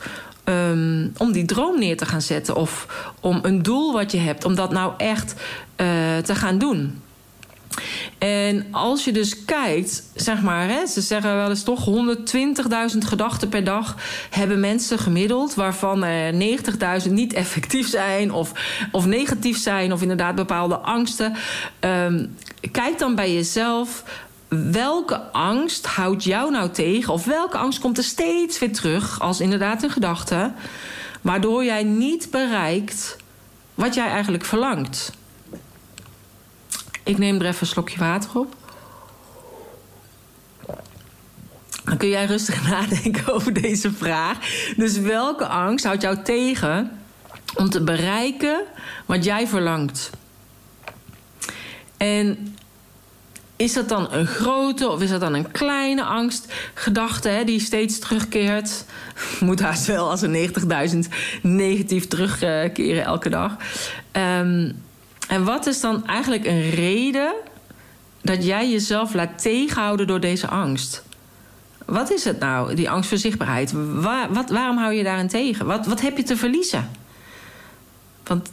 [0.50, 2.56] um, om die droom neer te gaan zetten.
[2.56, 2.86] Of
[3.20, 5.34] om een doel wat je hebt, om dat nou echt
[5.76, 5.86] uh,
[6.18, 7.00] te gaan doen.
[8.18, 11.86] En als je dus kijkt, zeg maar, hè, ze zeggen wel eens toch
[12.92, 13.96] 120.000 gedachten per dag
[14.30, 16.32] hebben mensen gemiddeld, waarvan er
[17.04, 18.52] 90.000 niet effectief zijn of,
[18.92, 21.34] of negatief zijn, of inderdaad bepaalde angsten.
[21.80, 22.34] Um,
[22.72, 24.04] kijk dan bij jezelf
[24.50, 27.12] welke angst houdt jou nou tegen?
[27.12, 30.52] Of welke angst komt er steeds weer terug als inderdaad een gedachte,
[31.20, 33.16] waardoor jij niet bereikt
[33.74, 35.12] wat jij eigenlijk verlangt?
[37.02, 38.54] Ik neem er even een slokje water op.
[41.84, 44.38] Dan kun jij rustig nadenken over deze vraag.
[44.76, 47.00] Dus welke angst houdt jou tegen
[47.54, 48.62] om te bereiken
[49.06, 50.10] wat jij verlangt?
[51.96, 52.56] En
[53.60, 57.98] is dat dan een grote of is dat dan een kleine angstgedachte hè, die steeds
[57.98, 58.84] terugkeert?
[59.40, 60.52] Moet haast wel als een
[60.92, 60.98] 90.000
[61.42, 63.56] negatief terugkeren elke dag.
[64.12, 64.82] Um,
[65.28, 67.34] en wat is dan eigenlijk een reden
[68.22, 71.02] dat jij jezelf laat tegenhouden door deze angst?
[71.86, 73.72] Wat is het nou, die angst voor zichtbaarheid?
[73.94, 75.66] Waar, waarom hou je daarin tegen?
[75.66, 76.90] Wat, wat heb je te verliezen?
[78.24, 78.50] Want,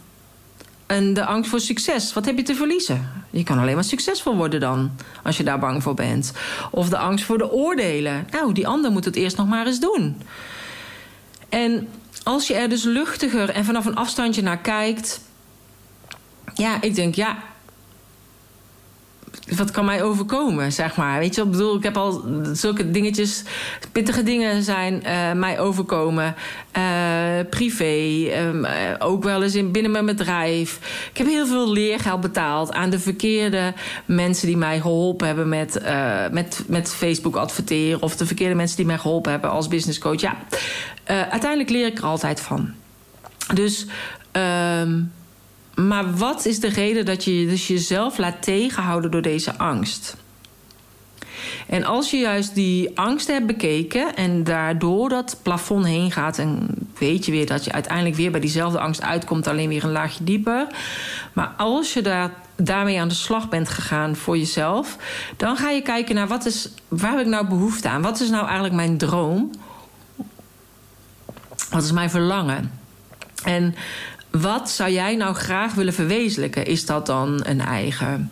[0.88, 3.10] en de angst voor succes, wat heb je te verliezen?
[3.30, 4.90] Je kan alleen maar succesvol worden dan,
[5.22, 6.32] als je daar bang voor bent.
[6.70, 8.26] Of de angst voor de oordelen.
[8.30, 10.22] Nou, die ander moet het eerst nog maar eens doen.
[11.48, 11.88] En
[12.22, 15.20] als je er dus luchtiger en vanaf een afstandje naar kijkt,
[16.54, 17.38] ja, ik denk, ja,
[19.56, 21.18] wat kan mij overkomen, zeg maar.
[21.18, 23.42] Weet je, ik bedoel, ik heb al zulke dingetjes,
[23.92, 26.34] pittige dingen zijn uh, mij overkomen.
[26.76, 26.82] Uh,
[27.50, 30.78] privé, um, uh, ook wel eens in, binnen mijn bedrijf.
[31.10, 35.82] Ik heb heel veel leergeld betaald aan de verkeerde mensen die mij geholpen hebben met,
[36.30, 38.02] met, met Facebook adverteren.
[38.02, 40.20] Of de verkeerde mensen die mij geholpen hebben als business coach.
[40.20, 40.36] Ja,
[41.04, 42.70] uiteindelijk leer ik er altijd van.
[43.54, 43.86] Dus.
[44.82, 45.12] Um,
[45.86, 50.16] maar wat is de reden dat je dus jezelf laat tegenhouden door deze angst?
[51.66, 56.68] En als je juist die angst hebt bekeken en daardoor dat plafond heen gaat, en
[56.98, 60.24] weet je weer dat je uiteindelijk weer bij diezelfde angst uitkomt, alleen weer een laagje
[60.24, 60.66] dieper.
[61.32, 64.96] Maar als je daar, daarmee aan de slag bent gegaan voor jezelf,
[65.36, 68.02] dan ga je kijken naar wat is, waar heb ik nou behoefte aan?
[68.02, 69.50] Wat is nou eigenlijk mijn droom?
[71.70, 72.72] Wat is mijn verlangen?
[73.44, 73.74] En
[74.30, 76.66] wat zou jij nou graag willen verwezenlijken?
[76.66, 78.30] Is dat dan een eigen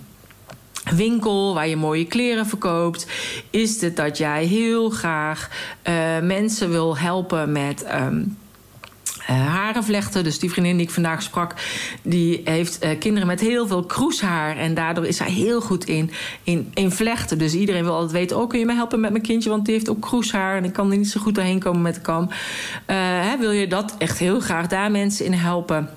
[0.94, 3.06] winkel waar je mooie kleren verkoopt?
[3.50, 5.48] Is het dat jij heel graag
[5.88, 7.84] uh, mensen wil helpen met.
[7.84, 8.06] Uh,
[9.32, 10.24] haren vlechten.
[10.24, 11.54] Dus die vriendin die ik vandaag sprak,
[12.02, 14.56] die heeft uh, kinderen met heel veel kroeshaar.
[14.56, 16.10] En daardoor is zij heel goed in,
[16.74, 17.38] in, vlechten.
[17.38, 19.50] Dus iedereen wil altijd weten: oh, kun je mij helpen met mijn kindje?
[19.50, 21.94] Want die heeft ook kroeshaar en ik kan er niet zo goed doorheen komen met
[21.94, 22.22] de kam.
[22.22, 22.28] Uh,
[23.28, 25.90] hè, wil je dat echt heel graag daar mensen in helpen?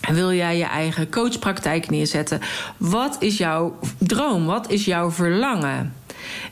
[0.00, 2.40] En wil jij je eigen coachpraktijk neerzetten?
[2.76, 4.46] Wat is jouw droom?
[4.46, 5.94] Wat is jouw verlangen?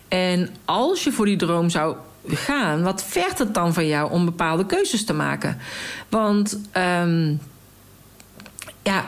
[0.09, 4.25] En als je voor die droom zou gaan, wat vergt het dan van jou om
[4.25, 5.59] bepaalde keuzes te maken?
[6.09, 7.41] Want um,
[8.83, 9.05] ja,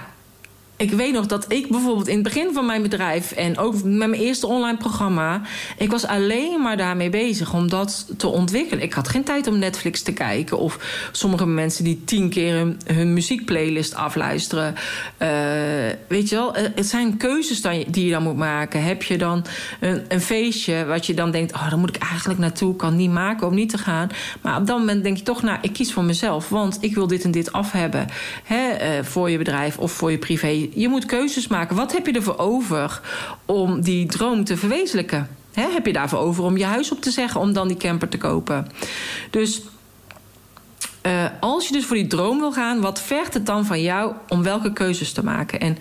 [0.85, 4.09] ik weet nog dat ik bijvoorbeeld in het begin van mijn bedrijf en ook met
[4.09, 5.43] mijn eerste online programma,
[5.79, 8.83] ik was alleen maar daarmee bezig om dat te ontwikkelen.
[8.83, 10.79] Ik had geen tijd om Netflix te kijken of
[11.13, 14.75] sommige mensen die tien keer hun, muziekplaylist afluisteren.
[15.23, 15.29] Uh,
[16.09, 18.83] weet je wel, het zijn keuzes die je dan moet maken.
[18.85, 19.45] Heb je dan
[19.81, 23.11] een, een, feestje wat je dan denkt, oh, daar moet ik eigenlijk naartoe, kan niet
[23.11, 24.09] maken om niet te gaan.
[24.41, 27.07] Maar op dat moment denk je toch, nou, ik kies voor mezelf, want ik wil
[27.07, 28.07] dit en dit af hebben
[28.45, 31.77] hè, uh, voor je bedrijf of voor je privé je moet keuzes maken.
[31.77, 33.01] Wat heb je ervoor over
[33.45, 35.29] om die droom te verwezenlijken?
[35.55, 38.19] heb je daarvoor over om je huis op te zeggen om dan die camper te
[38.19, 38.69] kopen?
[39.31, 39.63] Dus
[41.07, 44.13] uh, als je dus voor die droom wil gaan, wat vergt het dan van jou
[44.29, 45.61] om welke keuzes te maken?
[45.61, 45.79] En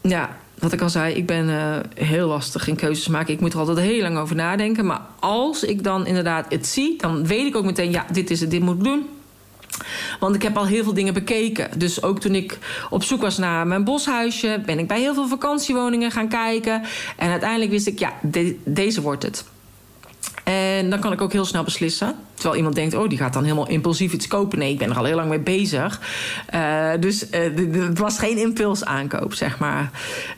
[0.00, 3.34] ja, wat ik al zei, ik ben uh, heel lastig in keuzes maken.
[3.34, 4.86] Ik moet er altijd heel lang over nadenken.
[4.86, 8.40] Maar als ik dan inderdaad het zie, dan weet ik ook meteen, ja, dit is
[8.40, 9.08] het, dit moet ik doen.
[10.20, 11.78] Want ik heb al heel veel dingen bekeken.
[11.78, 12.58] Dus ook toen ik
[12.90, 16.82] op zoek was naar mijn boshuisje, ben ik bij heel veel vakantiewoningen gaan kijken.
[17.16, 18.12] En uiteindelijk wist ik, ja,
[18.64, 19.44] deze wordt het.
[20.44, 22.14] En dan kan ik ook heel snel beslissen.
[22.34, 24.58] Terwijl iemand denkt, oh, die gaat dan helemaal impulsief iets kopen.
[24.58, 26.00] Nee, ik ben er al heel lang mee bezig.
[26.54, 29.90] Uh, dus uh, het was geen impuls aankoop, zeg maar.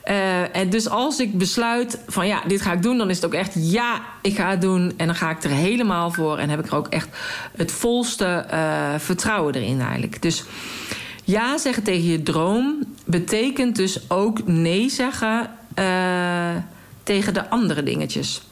[0.04, 3.24] Uh, en dus als ik besluit van ja, dit ga ik doen, dan is het
[3.24, 4.92] ook echt ja, ik ga het doen.
[4.96, 6.38] En dan ga ik er helemaal voor.
[6.38, 7.08] En heb ik er ook echt
[7.56, 8.44] het volste
[8.98, 10.22] vertrouwen erin eigenlijk.
[10.22, 10.44] Dus
[11.24, 15.50] ja zeggen tegen je droom betekent dus ook nee zeggen
[17.02, 18.42] tegen de andere dingetjes.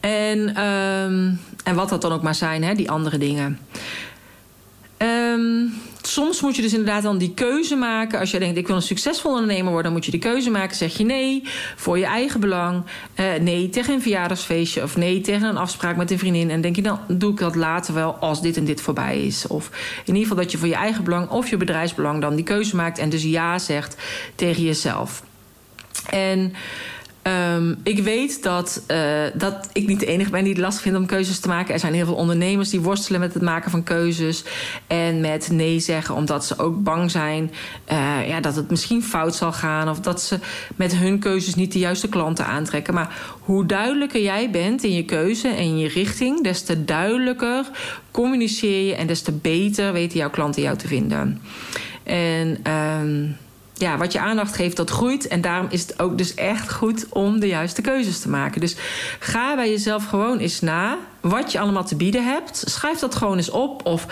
[0.00, 3.58] En, um, en wat dat dan ook maar zijn, hè, die andere dingen.
[4.98, 8.18] Um, soms moet je dus inderdaad dan die keuze maken.
[8.18, 10.76] Als je denkt, ik wil een succesvol ondernemer worden, dan moet je die keuze maken.
[10.76, 11.42] Zeg je nee
[11.76, 12.84] voor je eigen belang.
[13.16, 14.82] Uh, nee tegen een verjaardagsfeestje.
[14.82, 16.50] Of nee tegen een afspraak met een vriendin.
[16.50, 19.46] En denk je, dan doe ik dat later wel als dit en dit voorbij is.
[19.46, 19.70] Of
[20.04, 22.76] in ieder geval dat je voor je eigen belang of je bedrijfsbelang dan die keuze
[22.76, 22.98] maakt.
[22.98, 23.96] En dus ja zegt
[24.34, 25.22] tegen jezelf.
[26.10, 26.54] En
[27.28, 28.98] Um, ik weet dat, uh,
[29.34, 31.74] dat ik niet de enige ben die het lastig vindt om keuzes te maken.
[31.74, 34.44] Er zijn heel veel ondernemers die worstelen met het maken van keuzes.
[34.86, 37.50] En met nee zeggen, omdat ze ook bang zijn
[37.92, 39.88] uh, ja, dat het misschien fout zal gaan.
[39.88, 40.38] Of dat ze
[40.76, 42.94] met hun keuzes niet de juiste klanten aantrekken.
[42.94, 47.70] Maar hoe duidelijker jij bent in je keuze en in je richting, des te duidelijker
[48.10, 51.40] communiceer je en des te beter weten jouw klanten jou te vinden.
[52.02, 52.72] En.
[52.72, 53.36] Um,
[53.78, 55.28] ja, wat je aandacht geeft, dat groeit.
[55.28, 58.60] En daarom is het ook dus echt goed om de juiste keuzes te maken.
[58.60, 58.76] Dus
[59.18, 62.62] ga bij jezelf gewoon eens na wat je allemaal te bieden hebt.
[62.66, 63.86] Schrijf dat gewoon eens op.
[63.86, 64.06] Of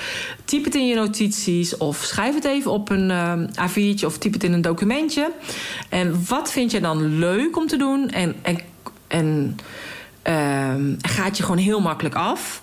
[0.44, 1.76] typ het in je notities.
[1.76, 3.33] Of schrijf het even op een uh,
[3.68, 5.31] A4'tje of typ het in een documentje.
[5.88, 8.11] En wat vind je dan leuk om te doen?
[8.11, 8.59] En, en,
[9.07, 9.57] en
[10.29, 12.62] uh, gaat je gewoon heel makkelijk af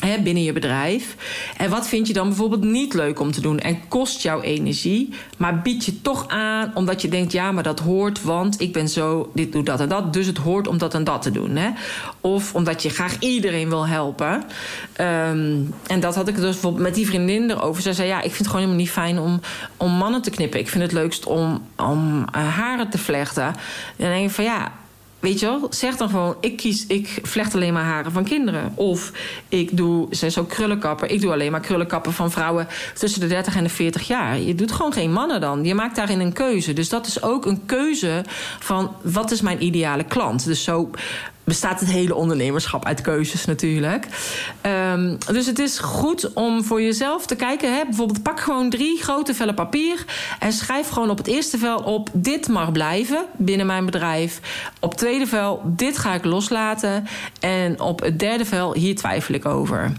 [0.00, 1.16] binnen je bedrijf.
[1.56, 5.14] En wat vind je dan bijvoorbeeld niet leuk om te doen en kost jouw energie,
[5.36, 8.88] maar bied je toch aan omdat je denkt: ja, maar dat hoort, want ik ben
[8.88, 11.56] zo, dit doe dat en dat, dus het hoort om dat en dat te doen.
[11.56, 11.70] Hè?
[12.20, 14.44] Of omdat je graag iedereen wil helpen.
[15.00, 17.82] Um, en dat had ik dus bijvoorbeeld met die vriendin erover.
[17.82, 19.40] Zij zei: ja, ik vind het gewoon helemaal niet fijn om,
[19.76, 20.60] om mannen te knippen.
[20.60, 23.44] Ik vind het leukst om, om uh, haren te vlechten.
[23.44, 23.54] En
[23.96, 24.72] dan denk ik van ja
[25.20, 28.72] Weet je wel, zeg dan gewoon: ik kies, ik vlecht alleen maar haren van kinderen.
[28.74, 29.12] Of
[29.48, 31.10] ik doe, ze is ook krullenkapper.
[31.10, 34.38] Ik doe alleen maar krullenkappen van vrouwen tussen de 30 en de 40 jaar.
[34.38, 35.64] Je doet gewoon geen mannen dan.
[35.64, 36.72] Je maakt daarin een keuze.
[36.72, 38.24] Dus dat is ook een keuze
[38.58, 40.44] van wat is mijn ideale klant.
[40.44, 40.90] Dus zo
[41.50, 44.06] bestaat het hele ondernemerschap uit keuzes natuurlijk.
[44.92, 47.74] Um, dus het is goed om voor jezelf te kijken.
[47.74, 47.84] Hè?
[47.84, 50.04] Bijvoorbeeld pak gewoon drie grote vellen papier...
[50.38, 52.08] en schrijf gewoon op het eerste vel op...
[52.12, 54.40] dit mag blijven binnen mijn bedrijf.
[54.80, 57.06] Op het tweede vel, dit ga ik loslaten.
[57.40, 59.92] En op het derde vel, hier twijfel ik over.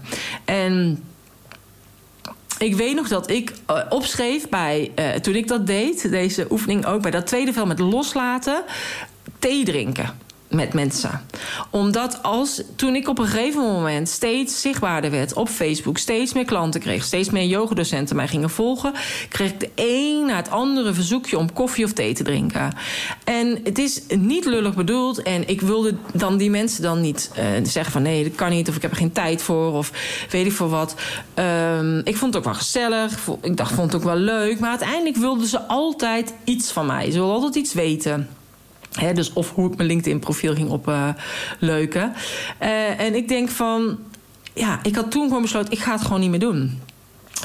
[0.44, 1.02] En...
[2.58, 6.86] Ik weet nog dat ik uh, opschreef bij, uh, toen ik dat deed, deze oefening
[6.86, 8.62] ook, bij dat tweede vel met loslaten,
[9.38, 11.20] thee drinken met mensen.
[11.70, 16.44] Omdat als toen ik op een gegeven moment steeds zichtbaarder werd op Facebook, steeds meer
[16.44, 18.92] klanten kreeg, steeds meer yogadocenten mij gingen volgen,
[19.28, 22.72] kreeg ik de een na het andere verzoekje om koffie of thee te drinken.
[23.24, 27.44] En het is niet lullig bedoeld en ik wilde dan die mensen dan niet uh,
[27.62, 29.92] zeggen van nee, dat kan niet of ik heb er geen tijd voor of
[30.30, 30.94] weet ik voor wat.
[31.34, 34.70] Um, ik vond het ook wel gezellig, ik dacht vond het ook wel leuk, maar
[34.70, 37.04] uiteindelijk wilden ze altijd iets van mij.
[37.04, 38.28] Ze wilden altijd iets weten
[39.14, 42.12] dus of hoe ik mijn LinkedIn-profiel ging opleuken.
[42.62, 43.98] Uh, en ik denk van,
[44.54, 46.80] ja, ik had toen gewoon besloten, ik ga het gewoon niet meer doen.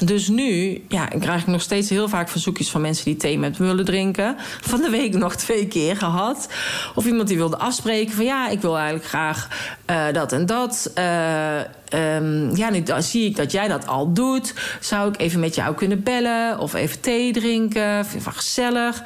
[0.03, 3.59] Dus nu ja, krijg ik nog steeds heel vaak verzoekjes van mensen die thee met
[3.59, 4.35] me willen drinken.
[4.61, 6.49] Van de week nog twee keer gehad.
[6.95, 9.47] Of iemand die wilde afspreken van ja, ik wil eigenlijk graag
[9.89, 10.91] uh, dat en dat.
[10.97, 11.59] Uh,
[11.93, 14.53] um, ja, nu zie ik dat jij dat al doet.
[14.79, 18.05] Zou ik even met jou kunnen bellen of even thee drinken?
[18.05, 19.03] Vind je gezellig?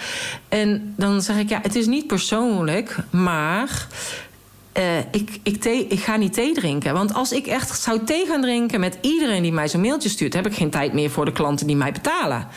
[0.49, 3.87] En dan zeg ik ja, het is niet persoonlijk, maar
[4.77, 6.93] uh, ik, ik, thee, ik ga niet thee drinken.
[6.93, 10.33] Want als ik echt zou thee gaan drinken met iedereen die mij zo'n mailtje stuurt,
[10.33, 12.47] heb ik geen tijd meer voor de klanten die mij betalen.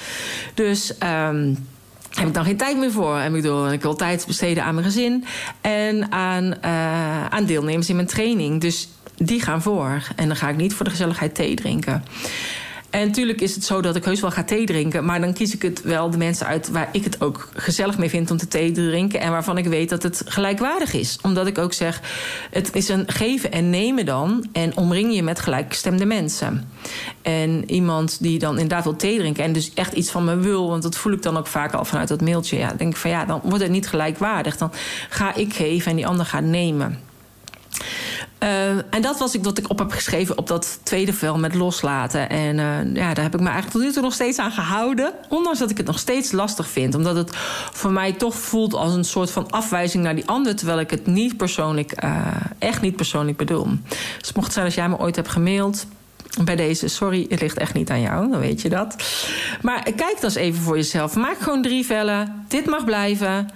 [0.55, 0.95] Dus.
[1.03, 1.67] Um,
[2.15, 3.17] heb ik dan geen tijd meer voor.
[3.17, 5.25] En ik, bedoel, ik wil tijd besteden aan mijn gezin
[5.61, 8.61] en aan, uh, aan deelnemers in mijn training.
[8.61, 10.03] Dus die gaan voor.
[10.17, 12.05] En dan ga ik niet voor de gezelligheid thee drinken.
[12.95, 15.05] En natuurlijk is het zo dat ik heus wel ga thee drinken.
[15.05, 18.09] Maar dan kies ik het wel de mensen uit waar ik het ook gezellig mee
[18.09, 19.21] vind om te thee te drinken.
[19.21, 21.19] En waarvan ik weet dat het gelijkwaardig is.
[21.23, 22.01] Omdat ik ook zeg,
[22.51, 24.49] het is een geven en nemen dan.
[24.53, 26.69] En omring je met gelijkgestemde mensen.
[27.23, 29.45] En iemand die dan inderdaad wil thee drinken.
[29.45, 30.69] En dus echt iets van me wil.
[30.69, 32.59] Want dat voel ik dan ook vaak al vanuit dat mailtje.
[32.59, 34.57] Ja, denk ik van ja, dan wordt het niet gelijkwaardig.
[34.57, 34.73] Dan
[35.09, 37.04] ga ik geven en die ander gaat nemen.
[38.45, 41.55] Uh, en dat was ik wat ik op heb geschreven op dat tweede vel met
[41.55, 42.29] loslaten.
[42.29, 45.13] En uh, ja, daar heb ik me eigenlijk tot nu toe nog steeds aan gehouden.
[45.29, 46.95] Ondanks dat ik het nog steeds lastig vind.
[46.95, 47.31] Omdat het
[47.73, 50.57] voor mij toch voelt als een soort van afwijzing naar die ander.
[50.57, 52.27] Terwijl ik het niet persoonlijk, uh,
[52.59, 53.67] echt niet persoonlijk bedoel.
[54.19, 55.87] Dus mocht het zijn als jij me ooit hebt gemaild
[56.45, 58.97] bij deze, sorry, het ligt echt niet aan jou, dan weet je dat.
[59.63, 61.15] Maar kijk dan eens even voor jezelf.
[61.15, 62.45] Maak gewoon drie vellen.
[62.49, 63.49] Dit mag blijven.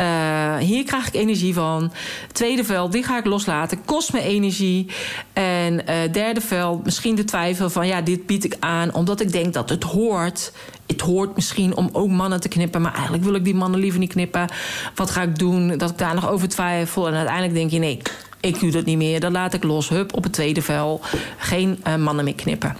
[0.00, 1.92] Uh, hier krijg ik energie van.
[2.32, 3.84] Tweede vel, die ga ik loslaten.
[3.84, 4.86] Kost me energie.
[5.32, 7.86] En uh, derde vel, misschien de twijfel van...
[7.86, 10.52] ja, dit bied ik aan omdat ik denk dat het hoort.
[10.86, 12.80] Het hoort misschien om ook mannen te knippen...
[12.80, 14.48] maar eigenlijk wil ik die mannen liever niet knippen.
[14.94, 15.78] Wat ga ik doen?
[15.78, 17.08] Dat ik daar nog over twijfel.
[17.08, 18.00] En uiteindelijk denk je, nee,
[18.40, 19.20] ik doe dat niet meer.
[19.20, 19.88] Dan laat ik los.
[19.88, 21.00] Hup, op het tweede vel.
[21.38, 22.76] Geen uh, mannen meer knippen.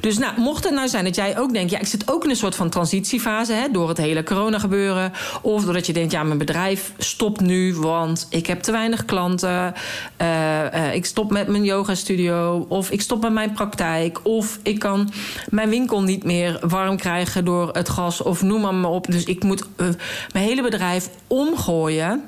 [0.00, 1.70] Dus nou, mocht het nou zijn dat jij ook denkt...
[1.70, 3.52] ja, ik zit ook in een soort van transitiefase...
[3.52, 5.12] Hè, door het hele corona gebeuren...
[5.42, 7.74] of doordat je denkt, ja, mijn bedrijf stopt nu...
[7.74, 9.74] want ik heb te weinig klanten...
[10.22, 12.66] Uh, ik stop met mijn yoga studio...
[12.68, 14.20] of ik stop met mijn praktijk...
[14.22, 15.12] of ik kan
[15.48, 18.22] mijn winkel niet meer warm krijgen door het gas...
[18.22, 19.06] of noem maar, op.
[19.10, 19.86] Dus ik moet uh,
[20.32, 22.24] mijn hele bedrijf omgooien...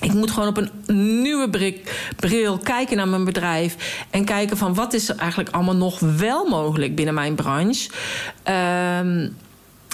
[0.00, 4.04] Ik moet gewoon op een nieuwe brik, bril kijken naar mijn bedrijf.
[4.10, 7.90] En kijken van wat is er eigenlijk allemaal nog wel mogelijk binnen mijn branche.
[9.00, 9.36] Um,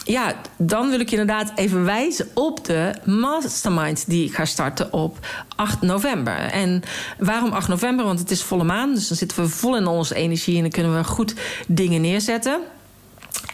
[0.04, 4.92] ja, dan wil ik je inderdaad even wijzen op de mastermind die ik ga starten
[4.92, 5.26] op
[5.56, 6.36] 8 november.
[6.36, 6.82] En
[7.18, 8.04] waarom 8 november?
[8.04, 10.70] Want het is volle maan, dus dan zitten we vol in onze energie en dan
[10.70, 11.34] kunnen we goed
[11.66, 12.60] dingen neerzetten.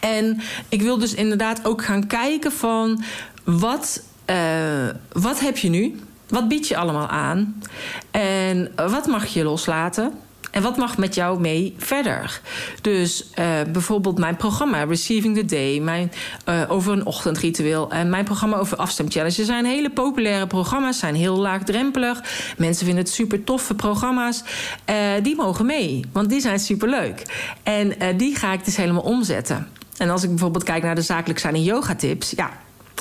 [0.01, 3.03] En ik wil dus inderdaad ook gaan kijken van
[3.43, 5.99] wat, uh, wat heb je nu?
[6.29, 7.63] Wat bied je allemaal aan?
[8.11, 10.13] En wat mag je loslaten?
[10.51, 12.41] En wat mag met jou mee verder?
[12.81, 16.11] Dus uh, bijvoorbeeld mijn programma Receiving the Day, mijn,
[16.49, 19.43] uh, over een ochtendritueel en mijn programma over afstemchallenge.
[19.43, 22.21] zijn hele populaire programma's, zijn heel laagdrempelig.
[22.57, 24.43] Mensen vinden het super toffe programma's.
[24.89, 27.23] Uh, die mogen mee, want die zijn super leuk.
[27.63, 29.67] En die ga ik dus helemaal omzetten.
[29.97, 32.49] En als ik bijvoorbeeld kijk naar de zakelijk zijn en yoga tips, ja,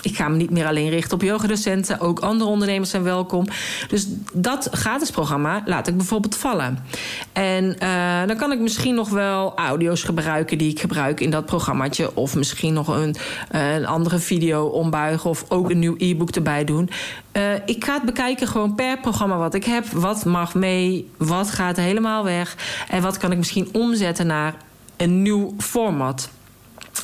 [0.02, 2.00] ik ga me niet meer alleen richten op yogadocenten.
[2.00, 3.46] Ook andere ondernemers zijn welkom.
[3.88, 6.84] Dus dat gratis programma laat ik bijvoorbeeld vallen.
[7.32, 11.46] En uh, dan kan ik misschien nog wel audio's gebruiken die ik gebruik in dat
[11.46, 12.16] programmaatje.
[12.16, 13.16] Of misschien nog een,
[13.50, 15.30] een andere video ombuigen.
[15.30, 16.90] Of ook een nieuw e-book erbij doen.
[17.32, 19.86] Uh, ik ga het bekijken gewoon per programma wat ik heb.
[19.86, 21.10] Wat mag mee?
[21.16, 22.56] Wat gaat helemaal weg?
[22.88, 24.54] En wat kan ik misschien omzetten naar
[24.96, 26.30] een nieuw format?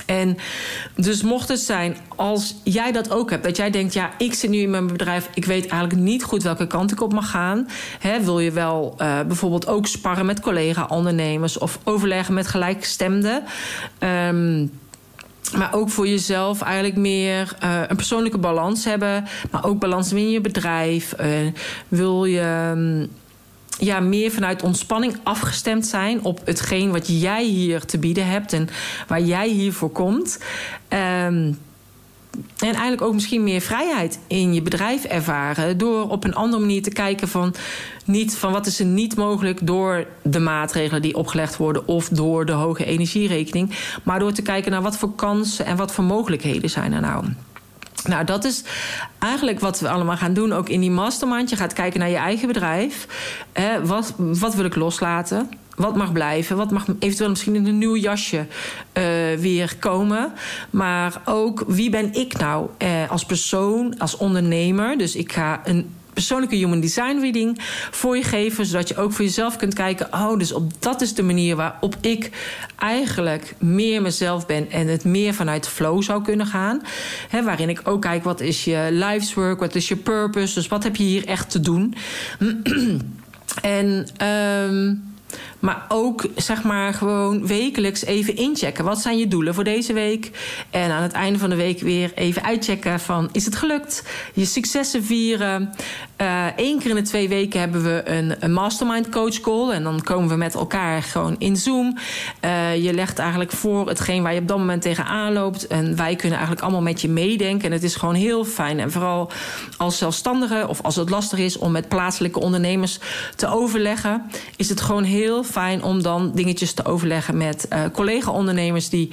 [0.07, 0.37] En
[0.97, 4.51] dus mocht het zijn, als jij dat ook hebt, dat jij denkt: ja, ik zit
[4.51, 7.69] nu in mijn bedrijf, ik weet eigenlijk niet goed welke kant ik op mag gaan.
[8.23, 13.43] Wil je wel uh, bijvoorbeeld ook sparren met collega-ondernemers of overleggen met gelijkgestemden?
[13.99, 14.71] Um,
[15.57, 19.25] maar ook voor jezelf eigenlijk meer uh, een persoonlijke balans hebben.
[19.51, 21.15] Maar ook balans in je bedrijf.
[21.21, 21.27] Uh,
[21.89, 22.71] wil je.
[22.73, 23.11] Um,
[23.79, 28.69] ja, meer vanuit ontspanning afgestemd zijn op hetgeen wat jij hier te bieden hebt en
[29.07, 30.39] waar jij hiervoor komt.
[30.89, 31.59] Um,
[32.59, 35.79] en eigenlijk ook misschien meer vrijheid in je bedrijf ervaren.
[35.79, 37.55] Door op een andere manier te kijken van
[38.05, 42.47] niet van wat is er niet mogelijk door de maatregelen die opgelegd worden of door
[42.47, 43.71] de hoge energierekening.
[44.03, 47.25] Maar door te kijken naar wat voor kansen en wat voor mogelijkheden zijn er nou.
[48.05, 48.63] Nou, dat is
[49.19, 51.51] eigenlijk wat we allemaal gaan doen, ook in die mastermind.
[51.51, 53.07] Je gaat kijken naar je eigen bedrijf.
[53.53, 55.51] Eh, wat, wat wil ik loslaten?
[55.75, 56.57] Wat mag blijven?
[56.57, 58.47] Wat mag eventueel misschien in een nieuw jasje
[58.93, 59.05] uh,
[59.39, 60.33] weer komen?
[60.71, 64.99] Maar ook wie ben ik nou uh, als persoon, als ondernemer?
[64.99, 67.59] Dus ik ga een persoonlijke human design reading
[67.91, 68.67] voor je geven.
[68.67, 70.09] Zodat je ook voor jezelf kunt kijken.
[70.13, 72.31] Oh, dus op, dat is de manier waarop ik
[72.79, 74.71] eigenlijk meer mezelf ben.
[74.71, 76.83] En het meer vanuit flow zou kunnen gaan.
[77.29, 80.55] He, waarin ik ook kijk wat is je life's work, wat is je purpose.
[80.55, 81.95] Dus wat heb je hier echt te doen.
[83.63, 84.09] en...
[84.71, 85.13] Um,
[85.65, 88.85] maar ook zeg maar gewoon wekelijks even inchecken.
[88.85, 90.31] Wat zijn je doelen voor deze week?
[90.71, 94.05] En aan het einde van de week weer even uitchecken van is het gelukt?
[94.35, 95.75] Je successen vieren.
[96.57, 98.03] Eén uh, keer in de twee weken hebben we
[98.41, 99.71] een, mastermind coach call.
[99.71, 101.99] En dan komen we met elkaar gewoon in Zoom.
[102.45, 105.67] Uh, je legt eigenlijk voor hetgeen waar je op dat moment tegenaan loopt.
[105.67, 107.67] En wij kunnen eigenlijk allemaal met je meedenken.
[107.67, 108.81] En het is gewoon heel fijn.
[108.81, 109.31] En vooral
[109.77, 112.99] als zelfstandige of als het lastig is om met plaatselijke ondernemers
[113.37, 114.23] te overleggen,
[114.57, 119.11] is het gewoon heel fijn om dan dingetjes te overleggen met uh, collega-ondernemers die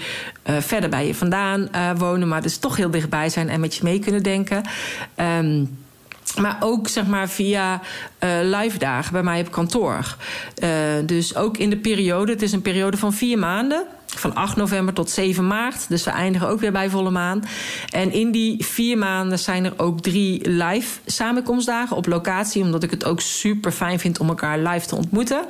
[0.49, 3.75] uh, verder bij je vandaan uh, wonen, maar dus toch heel dichtbij zijn en met
[3.75, 4.63] je mee kunnen denken.
[5.15, 5.79] Um,
[6.37, 7.81] maar ook zeg maar via
[8.41, 10.15] live dagen bij mij op kantoor.
[11.05, 13.85] Dus ook in de periode, het is een periode van vier maanden
[14.15, 15.89] van 8 november tot 7 maart.
[15.89, 17.43] Dus we eindigen ook weer bij volle maan.
[17.89, 22.63] En in die vier maanden zijn er ook drie live samenkomstdagen op locatie.
[22.63, 25.45] Omdat ik het ook super fijn vind om elkaar live te ontmoeten.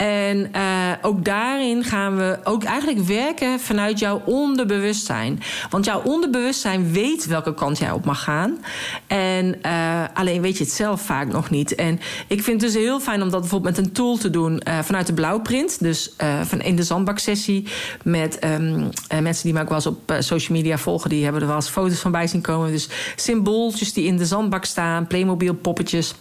[0.00, 5.42] En uh, ook daarin gaan we ook eigenlijk werken vanuit jouw onderbewustzijn.
[5.70, 8.58] Want jouw onderbewustzijn weet welke kant jij op mag gaan.
[9.06, 11.74] En uh, alleen weet je het zelf vaak nog niet.
[11.74, 14.62] En ik vind het dus heel fijn om dat bijvoorbeeld met een tool te doen
[14.68, 15.80] uh, vanuit de blauwprint.
[15.80, 17.66] Dus van in de zandbaksessie
[18.02, 18.88] met um,
[19.22, 21.10] mensen die mij ook wel eens op social media volgen.
[21.10, 22.70] Die hebben er wel eens foto's van bij zien komen.
[22.70, 26.14] Dus symbooltjes die in de zandbak staan, Playmobil poppetjes.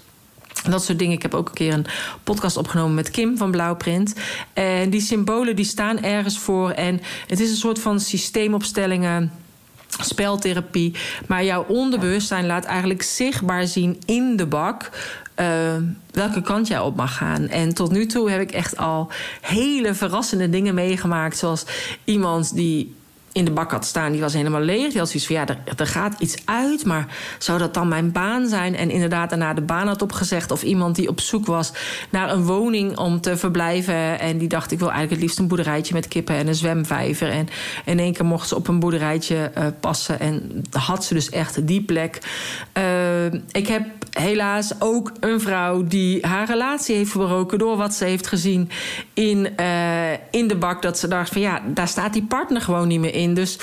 [0.70, 1.16] Dat soort dingen.
[1.16, 1.86] Ik heb ook een keer een
[2.24, 4.16] podcast opgenomen met Kim van Blauwprint.
[4.54, 6.72] En die symbolen die staan ergens voor.
[6.72, 9.32] En het is een soort van systeemopstellingen
[9.88, 10.96] speltherapie.
[11.28, 14.90] Maar jouw onderbewustzijn laat eigenlijk zichtbaar zien in de bak.
[15.36, 15.48] Uh,
[16.12, 17.48] welke kant jij op mag gaan.
[17.48, 21.38] En tot nu toe heb ik echt al hele verrassende dingen meegemaakt.
[21.38, 21.66] Zoals
[22.04, 22.96] iemand die
[23.32, 24.90] in de bak had staan, die was helemaal leeg.
[24.90, 27.06] Die had zoiets van, ja, er, er, gaat iets uit, maar
[27.38, 28.76] zou dat dan mijn baan zijn?
[28.76, 30.52] En inderdaad daarna de baan had opgezegd...
[30.52, 31.72] of iemand die op zoek was
[32.10, 34.20] naar een woning om te verblijven...
[34.20, 37.30] en die dacht, ik wil eigenlijk het liefst een boerderijtje met kippen en een zwemvijver.
[37.30, 37.48] En
[37.86, 41.68] in één keer mocht ze op een boerderijtje uh, passen en had ze dus echt
[41.68, 42.20] die plek.
[42.78, 47.60] Uh, ik heb helaas ook een vrouw die haar relatie heeft verbroken...
[47.60, 48.70] door wat ze heeft gezien
[49.14, 50.82] in, uh, in de bak.
[50.82, 53.34] Dat ze dacht van, ja, daar staat die partner gewoon niet meer in in.
[53.34, 53.58] Dus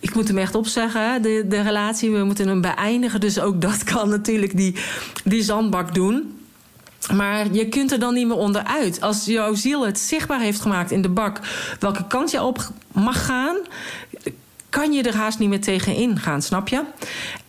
[0.00, 2.10] ik moet hem echt opzeggen, de, de relatie.
[2.10, 3.20] We moeten hem beëindigen.
[3.20, 4.76] Dus ook dat kan natuurlijk die,
[5.24, 6.38] die zandbak doen.
[7.14, 9.00] Maar je kunt er dan niet meer onderuit.
[9.00, 11.40] Als jouw ziel het zichtbaar heeft gemaakt in de bak
[11.78, 13.56] welke kant je op mag gaan,
[14.68, 16.82] kan je er haast niet meer tegenin gaan, snap je?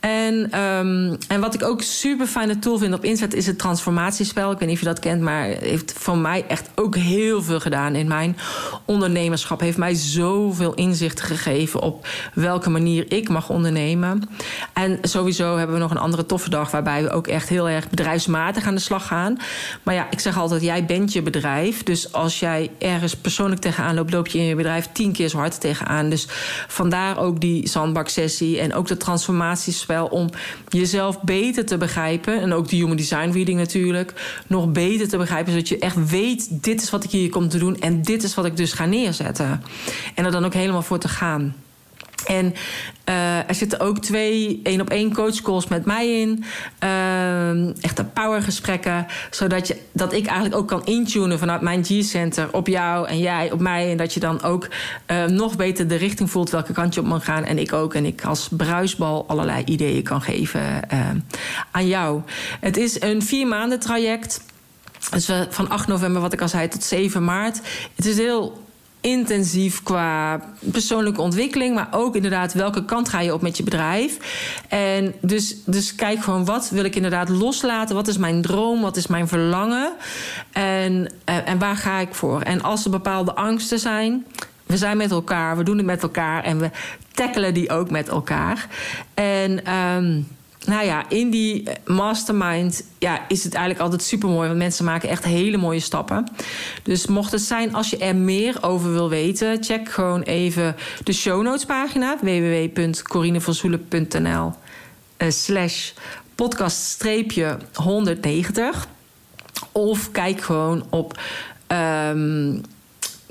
[0.06, 4.51] En, um, en wat ik ook super fijne tool vind op Inzet is het transformatiespel.
[4.51, 7.60] Ik weet niet of je dat kent, maar heeft voor mij echt ook heel veel
[7.60, 8.38] gedaan in mijn
[8.86, 9.60] ondernemerschap.
[9.60, 14.30] Heeft mij zoveel inzicht gegeven op welke manier ik mag ondernemen.
[14.74, 17.89] En sowieso hebben we nog een andere toffe dag waarbij we ook echt heel erg
[17.89, 19.38] bedrijfsmatig aan de slag gaan.
[19.84, 21.84] Maar ja, ik zeg altijd, jij bent je bedrijf.
[21.84, 25.38] Dus als jij ergens persoonlijk tegenaan loopt, loop je in je bedrijf tien keer zo
[25.38, 26.10] hard tegenaan.
[26.10, 26.28] Dus
[26.68, 30.30] vandaar ook die zandbaksessie en ook de transformatiespel om
[30.70, 32.41] jezelf beter te begrijpen.
[32.41, 34.41] En ook de human design reading natuurlijk.
[34.48, 37.58] Nog beter te begrijpen, zodat je echt weet: dit is wat ik hier kom te
[37.58, 37.80] doen.
[37.80, 39.64] En dit is wat ik dus ga neerzetten.
[40.16, 41.56] En er dan ook helemaal voor te gaan.
[42.26, 42.54] En
[43.10, 46.44] uh, er zitten ook twee één op één coachcalls met mij in.
[46.84, 49.06] Uh, echte powergesprekken.
[49.30, 53.52] Zodat je, dat ik eigenlijk ook kan intunen vanuit mijn G-center op jou en jij
[53.52, 53.92] op mij.
[53.92, 54.68] En dat je dan ook
[55.12, 57.44] uh, nog beter de richting voelt welke kant je op mag gaan.
[57.44, 57.94] En ik ook.
[57.94, 60.62] En ik als bruisbal allerlei ideeën kan geven
[61.72, 62.22] aan jou.
[62.60, 64.42] Het is een vier maanden traject.
[65.12, 67.62] Dus van 8 november, wat ik al zei, tot 7 maart.
[67.96, 68.64] Het is heel
[69.06, 74.18] intensief qua persoonlijke ontwikkeling, maar ook inderdaad welke kant ga je op met je bedrijf.
[74.70, 78.97] En dus, dus kijk gewoon wat wil ik inderdaad loslaten, wat is mijn droom, wat
[78.97, 79.93] is mijn verlangen
[80.51, 82.41] en, en, en waar ga ik voor.
[82.41, 84.26] En als er bepaalde angsten zijn,
[84.66, 86.70] we zijn met elkaar, we doen het met elkaar en we
[87.12, 88.68] tackelen die ook met elkaar.
[89.14, 90.28] En um,
[90.66, 94.47] nou ja, in die mastermind ja, is het eigenlijk altijd super mooi.
[94.47, 96.28] Want mensen maken echt hele mooie stappen.
[96.84, 101.13] Dus mocht het zijn, als je er meer over wil weten, check gewoon even de
[101.13, 104.53] show notes pagina www.corinevanzoelen.nl
[105.18, 105.91] uh, slash
[106.36, 107.05] podcast
[107.74, 108.88] 190.
[109.72, 111.20] Of kijk gewoon op
[111.68, 112.61] um,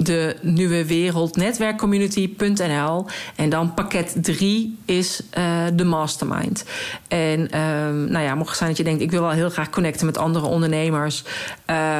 [0.04, 3.06] de nieuwe wereld netwerkcommunity.nl.
[3.36, 6.64] En dan pakket 3 is uh, de mastermind.
[7.08, 9.70] En um, nou ja, mocht het zijn dat je denkt, ik wil wel heel graag
[9.70, 11.24] connecten met andere ondernemers.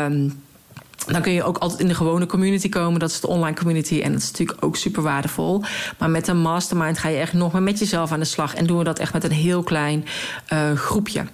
[0.07, 0.43] Um,
[1.07, 3.01] dan kun je ook altijd in de gewone community komen.
[3.01, 4.01] Dat is de online community.
[4.01, 5.63] En dat is natuurlijk ook super waardevol.
[5.99, 8.55] Maar met een mastermind ga je echt nog meer met jezelf aan de slag.
[8.55, 10.05] En doen we dat echt met een heel klein
[10.53, 11.25] uh, groepje.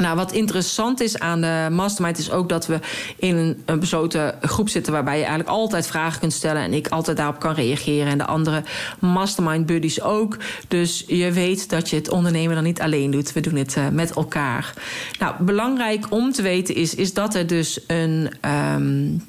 [0.00, 2.78] Nou, wat interessant is aan de mastermind is ook dat we
[3.16, 7.16] in een besloten groep zitten waarbij je eigenlijk altijd vragen kunt stellen en ik altijd
[7.16, 8.62] daarop kan reageren en de andere
[8.98, 10.36] mastermind buddies ook.
[10.68, 13.32] Dus je weet dat je het ondernemen dan niet alleen doet.
[13.32, 14.74] We doen het uh, met elkaar.
[15.18, 18.30] Nou, belangrijk om te weten is, is dat er dus een.
[18.74, 19.28] Um,